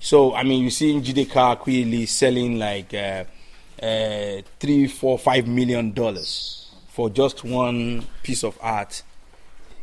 So, 0.00 0.34
I 0.34 0.44
mean, 0.44 0.62
you 0.62 0.70
see 0.70 0.94
Njideka 0.94 1.58
Akunyili 1.58 2.08
selling 2.08 2.58
like 2.58 2.94
uh, 2.94 3.24
uh, 3.84 4.40
three, 4.58 4.86
four, 4.86 5.18
five 5.18 5.46
million 5.46 5.92
dollars 5.92 6.70
for 6.88 7.10
just 7.10 7.44
one 7.44 8.06
piece 8.22 8.44
of 8.44 8.58
art. 8.62 9.02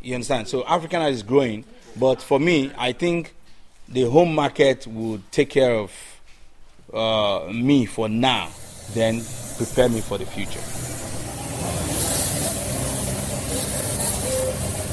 You 0.02 0.16
understand? 0.16 0.48
So, 0.48 0.64
African 0.66 1.02
art 1.02 1.12
is 1.12 1.22
growing. 1.22 1.64
But 1.96 2.20
for 2.20 2.40
me, 2.40 2.72
I 2.76 2.92
think 2.92 3.34
the 3.88 4.04
home 4.04 4.34
market 4.34 4.86
would 4.86 5.30
take 5.32 5.50
care 5.50 5.74
of 5.74 5.92
uh, 6.92 7.50
me 7.52 7.86
for 7.86 8.08
now, 8.08 8.50
then 8.92 9.22
prepare 9.56 9.88
me 9.88 10.00
for 10.00 10.18
the 10.18 10.26
future. 10.26 10.60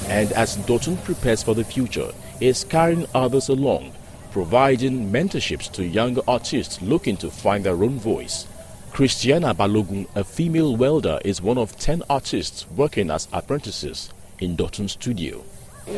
And 0.10 0.32
as 0.34 0.58
Dotun 0.58 0.98
prepares 1.04 1.44
for 1.44 1.54
the 1.54 1.64
future, 1.64 2.12
he 2.40 2.48
is 2.48 2.64
carrying 2.64 3.06
others 3.14 3.48
along, 3.50 3.94
providing 4.32 5.12
mentorships 5.12 5.72
to 5.74 5.86
younger 5.86 6.22
artists 6.28 6.82
looking 6.82 7.16
to 7.18 7.30
find 7.30 7.64
their 7.64 7.84
own 7.84 8.00
voice. 8.00 8.48
Christiana 8.92 9.54
Balogun, 9.54 10.08
a 10.16 10.24
female 10.24 10.76
welder, 10.76 11.20
is 11.24 11.42
one 11.42 11.60
of 11.60 11.78
10 11.78 12.04
artists 12.10 12.66
working 12.72 13.12
as 13.12 13.28
apprentices 13.32 14.12
in 14.40 14.56
Dotun 14.56 14.90
studio. 14.90 15.38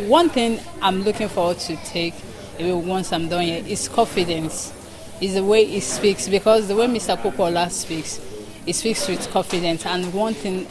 One 0.08 0.30
thing 0.30 0.60
I'm 0.82 1.04
looking 1.04 1.30
forward 1.30 1.60
to 1.60 1.78
take 1.78 2.14
once 2.64 3.12
I'm 3.12 3.30
done 3.30 3.44
here 3.44 3.64
is 3.66 3.88
confidence. 3.88 4.74
Is 5.20 5.36
the 5.36 5.44
way 5.44 5.66
he 5.66 5.80
speaks 5.80 6.28
because 6.28 6.68
the 6.68 6.76
way 6.76 6.88
Mr. 6.88 7.16
Kokola 7.16 7.70
speaks, 7.70 8.20
he 8.66 8.74
speaks 8.74 9.08
with 9.08 9.30
confidence. 9.32 9.86
And 9.86 10.12
one 10.14 10.34
thing 10.34 10.66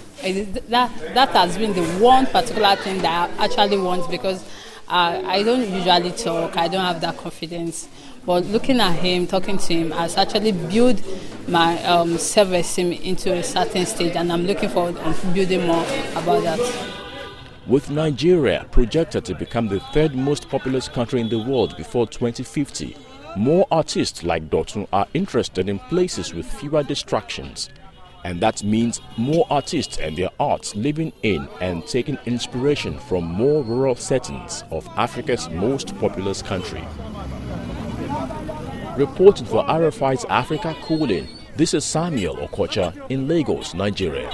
that 0.68 0.90
that 1.14 1.28
has 1.30 1.56
been 1.56 1.72
the 1.72 1.84
one 2.02 2.26
particular 2.26 2.74
thing 2.76 3.00
that 3.02 3.30
I 3.38 3.44
actually 3.44 3.78
want 3.78 4.10
because 4.10 4.42
uh, 4.88 5.22
I 5.24 5.44
don't 5.44 5.60
usually 5.60 6.10
talk. 6.10 6.56
I 6.56 6.66
don't 6.66 6.84
have 6.84 7.00
that 7.00 7.16
confidence. 7.16 7.88
But 8.26 8.44
looking 8.46 8.80
at 8.80 8.92
him, 8.96 9.26
talking 9.26 9.56
to 9.56 9.72
him, 9.72 9.92
has 9.92 10.16
actually 10.16 10.52
built 10.52 11.00
my 11.48 11.82
um, 11.84 12.18
self-esteem 12.18 12.92
into 12.92 13.32
a 13.32 13.42
certain 13.42 13.86
stage, 13.86 14.14
and 14.16 14.32
I'm 14.32 14.46
looking 14.46 14.68
forward 14.68 14.96
to 14.96 15.26
building 15.32 15.66
more 15.66 15.84
about 16.16 16.42
that. 16.42 16.99
With 17.66 17.90
Nigeria 17.90 18.66
projected 18.70 19.24
to 19.26 19.34
become 19.34 19.68
the 19.68 19.80
third 19.92 20.14
most 20.14 20.48
populous 20.48 20.88
country 20.88 21.20
in 21.20 21.28
the 21.28 21.38
world 21.38 21.76
before 21.76 22.06
2050, 22.06 22.96
more 23.36 23.66
artists 23.70 24.24
like 24.24 24.48
Dotun 24.48 24.88
are 24.92 25.06
interested 25.12 25.68
in 25.68 25.78
places 25.78 26.32
with 26.32 26.50
fewer 26.50 26.82
distractions. 26.82 27.68
And 28.24 28.40
that 28.40 28.64
means 28.64 29.00
more 29.18 29.46
artists 29.50 29.98
and 29.98 30.16
their 30.16 30.30
arts 30.40 30.74
living 30.74 31.12
in 31.22 31.48
and 31.60 31.86
taking 31.86 32.18
inspiration 32.26 32.98
from 32.98 33.24
more 33.24 33.62
rural 33.62 33.94
settings 33.94 34.64
of 34.70 34.88
Africa's 34.96 35.48
most 35.50 35.96
populous 35.98 36.42
country. 36.42 36.82
Reporting 38.96 39.46
for 39.46 39.64
RFI's 39.66 40.24
Africa 40.24 40.74
Calling, 40.82 41.28
this 41.56 41.74
is 41.74 41.84
Samuel 41.84 42.36
Okocha 42.36 42.94
in 43.10 43.28
Lagos, 43.28 43.74
Nigeria. 43.74 44.30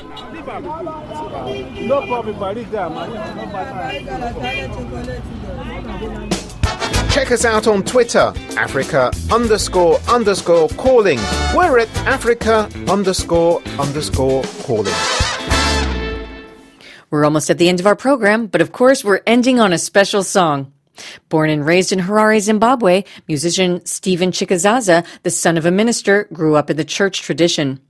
Check 7.10 7.32
us 7.32 7.44
out 7.44 7.66
on 7.66 7.82
Twitter, 7.82 8.32
Africa 8.56 9.10
underscore 9.32 9.98
underscore 10.08 10.68
calling. 10.70 11.18
We're 11.54 11.78
at 11.78 11.88
Africa 12.06 12.68
underscore 12.88 13.62
underscore 13.78 14.42
calling. 14.64 14.94
We're 17.10 17.24
almost 17.24 17.48
at 17.50 17.58
the 17.58 17.68
end 17.68 17.80
of 17.80 17.86
our 17.86 17.96
program, 17.96 18.46
but 18.48 18.60
of 18.60 18.72
course, 18.72 19.04
we're 19.04 19.22
ending 19.26 19.60
on 19.60 19.72
a 19.72 19.78
special 19.78 20.22
song. 20.22 20.72
Born 21.28 21.50
and 21.50 21.64
raised 21.64 21.92
in 21.92 22.00
Harare, 22.00 22.40
Zimbabwe, 22.40 23.04
musician 23.28 23.84
Stephen 23.84 24.30
Chikazaza, 24.30 25.06
the 25.22 25.30
son 25.30 25.56
of 25.56 25.66
a 25.66 25.70
minister, 25.70 26.28
grew 26.32 26.56
up 26.56 26.70
in 26.70 26.76
the 26.76 26.84
church 26.84 27.22
tradition. 27.22 27.80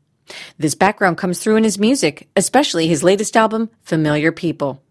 This 0.59 0.75
background 0.75 1.19
comes 1.19 1.39
through 1.39 1.57
in 1.57 1.65
his 1.65 1.79
music, 1.79 2.29
especially 2.37 2.89
his 2.89 3.05
latest 3.05 3.37
album, 3.37 3.71
Familiar 3.83 4.33
People. 4.33 4.83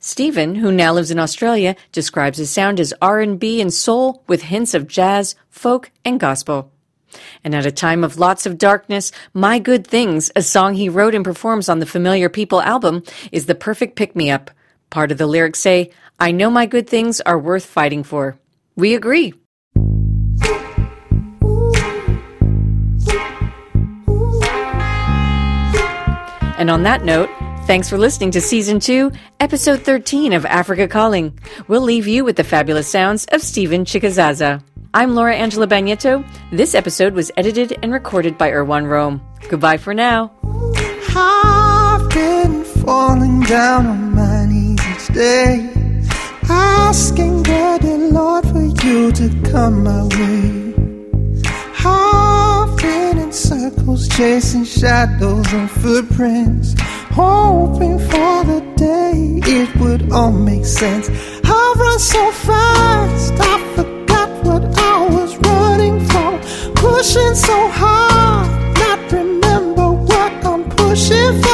Stephen, 0.00 0.56
who 0.56 0.70
now 0.70 0.92
lives 0.92 1.10
in 1.10 1.18
Australia, 1.18 1.76
describes 1.92 2.36
his 2.36 2.50
sound 2.50 2.78
as 2.78 2.92
R&B 3.00 3.60
and 3.60 3.72
soul 3.72 4.22
with 4.26 4.42
hints 4.42 4.74
of 4.74 4.86
jazz, 4.86 5.34
folk, 5.48 5.90
and 6.04 6.20
gospel. 6.20 6.70
And 7.42 7.54
at 7.54 7.64
a 7.64 7.72
time 7.72 8.04
of 8.04 8.18
lots 8.18 8.44
of 8.44 8.58
darkness, 8.58 9.12
My 9.32 9.58
Good 9.58 9.86
Things, 9.86 10.30
a 10.34 10.42
song 10.42 10.74
he 10.74 10.88
wrote 10.88 11.14
and 11.14 11.24
performs 11.24 11.68
on 11.68 11.78
the 11.78 11.86
Familiar 11.86 12.28
People 12.28 12.60
album, 12.60 13.02
is 13.32 13.46
the 13.46 13.54
perfect 13.54 13.96
pick-me-up. 13.96 14.50
Part 14.90 15.10
of 15.10 15.18
the 15.18 15.26
lyrics 15.26 15.60
say, 15.60 15.90
I 16.18 16.32
know 16.32 16.50
my 16.50 16.66
good 16.66 16.88
things 16.88 17.20
are 17.20 17.38
worth 17.38 17.66
fighting 17.66 18.04
for. 18.04 18.38
We 18.76 18.94
agree. 18.94 19.34
And 26.56 26.70
on 26.70 26.84
that 26.84 27.04
note, 27.04 27.28
thanks 27.66 27.90
for 27.90 27.98
listening 27.98 28.30
to 28.32 28.40
Season 28.40 28.78
2, 28.78 29.10
Episode 29.40 29.80
13 29.82 30.32
of 30.32 30.46
Africa 30.46 30.86
Calling. 30.86 31.36
We'll 31.66 31.82
leave 31.82 32.06
you 32.06 32.24
with 32.24 32.36
the 32.36 32.44
fabulous 32.44 32.88
sounds 32.88 33.26
of 33.32 33.42
Stephen 33.42 33.84
Chikazaza. 33.84 34.62
I'm 34.94 35.16
Laura 35.16 35.34
Angela 35.34 35.66
Bagnetto. 35.66 36.24
This 36.52 36.76
episode 36.76 37.14
was 37.14 37.32
edited 37.36 37.76
and 37.82 37.92
recorded 37.92 38.38
by 38.38 38.50
Erwan 38.50 38.88
Rome. 38.88 39.20
Goodbye 39.48 39.78
for 39.78 39.92
now. 39.92 40.32
I've 41.16 42.08
been 42.10 42.62
falling 42.64 43.40
down 43.40 43.86
on 43.86 44.14
my 44.14 44.46
knees 44.46 44.80
each 44.94 45.08
day, 45.14 45.73
asking 46.88 47.42
the 47.42 47.96
Lord 48.12 48.44
for 48.52 48.66
you 48.84 49.10
to 49.20 49.26
come 49.50 49.84
my 49.84 50.02
way. 50.16 50.42
I've 51.84 52.76
been 52.76 53.18
in 53.24 53.32
circles, 53.32 54.06
chasing 54.16 54.64
shadows 54.64 55.50
and 55.52 55.70
footprints, 55.70 56.74
hoping 57.10 57.98
for 58.10 58.36
the 58.52 58.60
day 58.76 59.14
it 59.58 59.70
would 59.80 60.12
all 60.12 60.32
make 60.50 60.66
sense. 60.66 61.08
I've 61.44 61.78
run 61.84 61.98
so 61.98 62.22
fast, 62.48 63.32
I 63.52 63.54
forgot 63.76 64.30
what 64.46 64.64
I 64.92 64.96
was 65.16 65.32
running 65.48 65.98
from, 66.10 66.32
pushing 66.74 67.34
so 67.48 67.58
hard, 67.80 68.46
not 68.82 69.00
remember 69.10 69.86
what 70.10 70.32
I'm 70.50 70.62
pushing 70.70 71.32
for. 71.42 71.53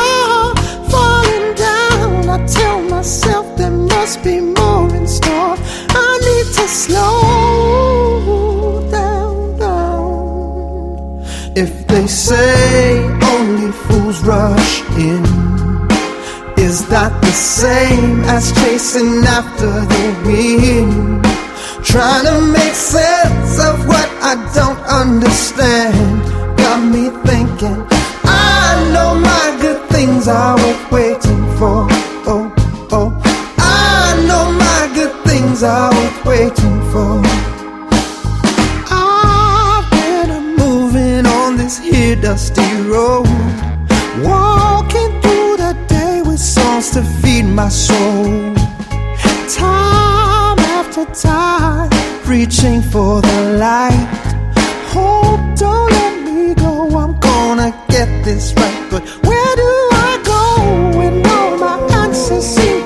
Slow 6.90 8.90
down, 8.90 9.58
down. 9.58 11.22
If 11.56 11.86
they 11.86 12.06
say 12.06 13.02
only 13.34 13.72
fools 13.84 14.20
rush 14.22 14.82
in, 15.08 15.22
is 16.68 16.86
that 16.88 17.12
the 17.22 17.32
same 17.32 18.20
as 18.36 18.52
chasing 18.60 19.24
after 19.38 19.70
the 19.92 20.04
wind? 20.26 21.24
Trying 21.84 22.24
to 22.30 22.36
make 22.58 22.74
sense 22.74 23.52
of 23.68 23.76
what 23.90 24.08
I 24.30 24.34
don't 24.58 24.80
understand. 25.02 26.12
Got 26.58 26.80
me 26.94 27.04
thinking, 27.28 27.78
I 28.24 28.90
know 28.92 29.10
my 29.30 29.46
good 29.62 29.80
things 29.94 30.28
are 30.28 30.56
worth 30.56 30.84
waiting 30.92 31.42
for. 31.58 31.78
Oh, 32.32 32.44
oh, 32.96 33.08
I 33.58 34.22
know 34.28 34.44
my 34.66 34.82
good 34.94 35.14
things 35.26 35.62
are 35.62 35.90
worth 35.90 36.24
waiting 36.26 36.79
for. 36.92 37.20
I've 38.90 39.88
been 39.90 40.56
moving 40.56 41.26
on 41.26 41.56
this 41.56 41.78
here 41.78 42.16
dusty 42.16 42.68
road, 42.92 43.26
walking 44.30 45.10
through 45.22 45.56
the 45.64 45.76
day 45.88 46.22
with 46.22 46.40
songs 46.40 46.90
to 46.90 47.02
feed 47.20 47.44
my 47.44 47.68
soul. 47.68 48.54
Time 49.48 50.58
after 50.78 51.04
time, 51.14 51.90
reaching 52.26 52.82
for 52.82 53.20
the 53.20 53.40
light. 53.58 54.08
Hope 54.92 55.42
don't 55.56 55.90
let 55.90 56.14
me 56.26 56.54
go. 56.54 56.74
I'm 56.98 57.18
gonna 57.20 57.70
get 57.88 58.08
this 58.24 58.52
right, 58.54 58.88
but 58.90 59.02
where 59.26 59.54
do 59.62 59.72
I 60.08 60.12
go 60.34 60.98
when 60.98 61.26
all 61.26 61.56
my 61.56 61.76
answers 62.02 62.44
seem 62.44 62.79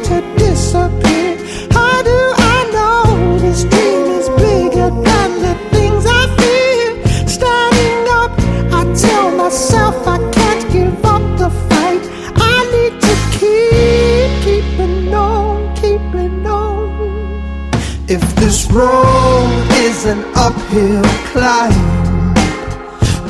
road 18.75 19.67
is 19.87 20.05
an 20.05 20.21
uphill 20.35 21.05
climb, 21.31 22.35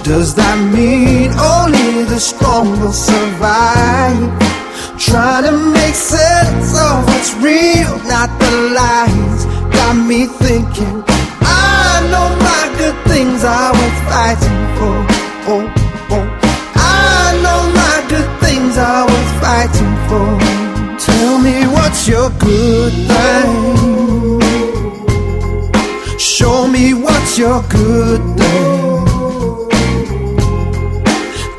does 0.03 0.35
that 0.35 0.57
mean 0.73 1.31
only 1.37 2.05
the 2.05 2.19
strong 2.19 2.71
will 2.81 2.93
survive? 2.93 4.17
Trying 4.99 5.45
to 5.45 5.53
make 5.53 5.95
sense 5.95 6.73
of 6.81 7.05
what's 7.05 7.35
real, 7.45 7.93
not 8.09 8.33
the 8.41 8.53
lies. 8.73 9.45
Got 9.77 9.97
me 10.09 10.27
thinking, 10.27 11.05
I 11.45 12.01
know 12.11 12.29
my 12.49 12.65
good 12.81 12.99
things 13.13 13.45
are 13.45 13.73
worth 13.77 14.01
fighting 14.09 14.63
for. 14.81 14.97
Oh, 15.53 15.65
oh. 16.17 16.27
I 16.75 17.37
know 17.45 17.61
my 17.81 17.97
good 18.09 18.31
things 18.41 18.79
are 18.79 19.05
worth 19.05 19.33
fighting 19.45 19.95
for. 20.09 20.29
Tell 21.05 21.39
me 21.39 21.67
what's 21.67 22.09
your 22.09 22.31
good 22.41 22.93
thing. 22.93 23.84
Your 27.45 27.63
good 27.69 28.23
thing. 28.39 29.05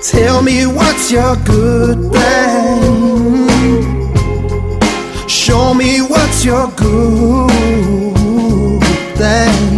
Tell 0.01 0.41
me 0.41 0.65
what's 0.65 1.11
your 1.11 1.35
good 1.45 2.11
thing. 2.11 3.47
Show 5.27 5.75
me 5.75 6.01
what's 6.01 6.43
your 6.43 6.67
good 6.71 7.51
thing. 9.19 9.74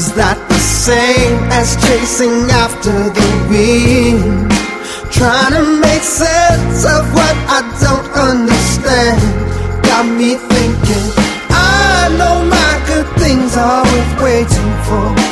Is 0.00 0.12
that 0.14 0.38
the 0.48 0.58
same 0.58 1.36
as 1.52 1.76
chasing 1.84 2.50
after 2.50 2.96
the 3.18 3.28
wind? 3.50 4.50
Trying 5.12 5.52
to 5.58 5.64
make 5.80 6.02
sense 6.02 6.84
of 6.84 7.04
what 7.12 7.36
I 7.56 7.60
don't 7.84 8.08
understand. 8.16 9.20
Got 9.84 10.06
me 10.06 10.36
thinking, 10.36 11.06
I 11.50 12.08
know 12.18 12.36
my 12.48 12.72
good 12.88 13.08
things 13.20 13.56
are 13.56 13.84
worth 13.84 14.22
waiting 14.22 14.72
for. 14.86 15.29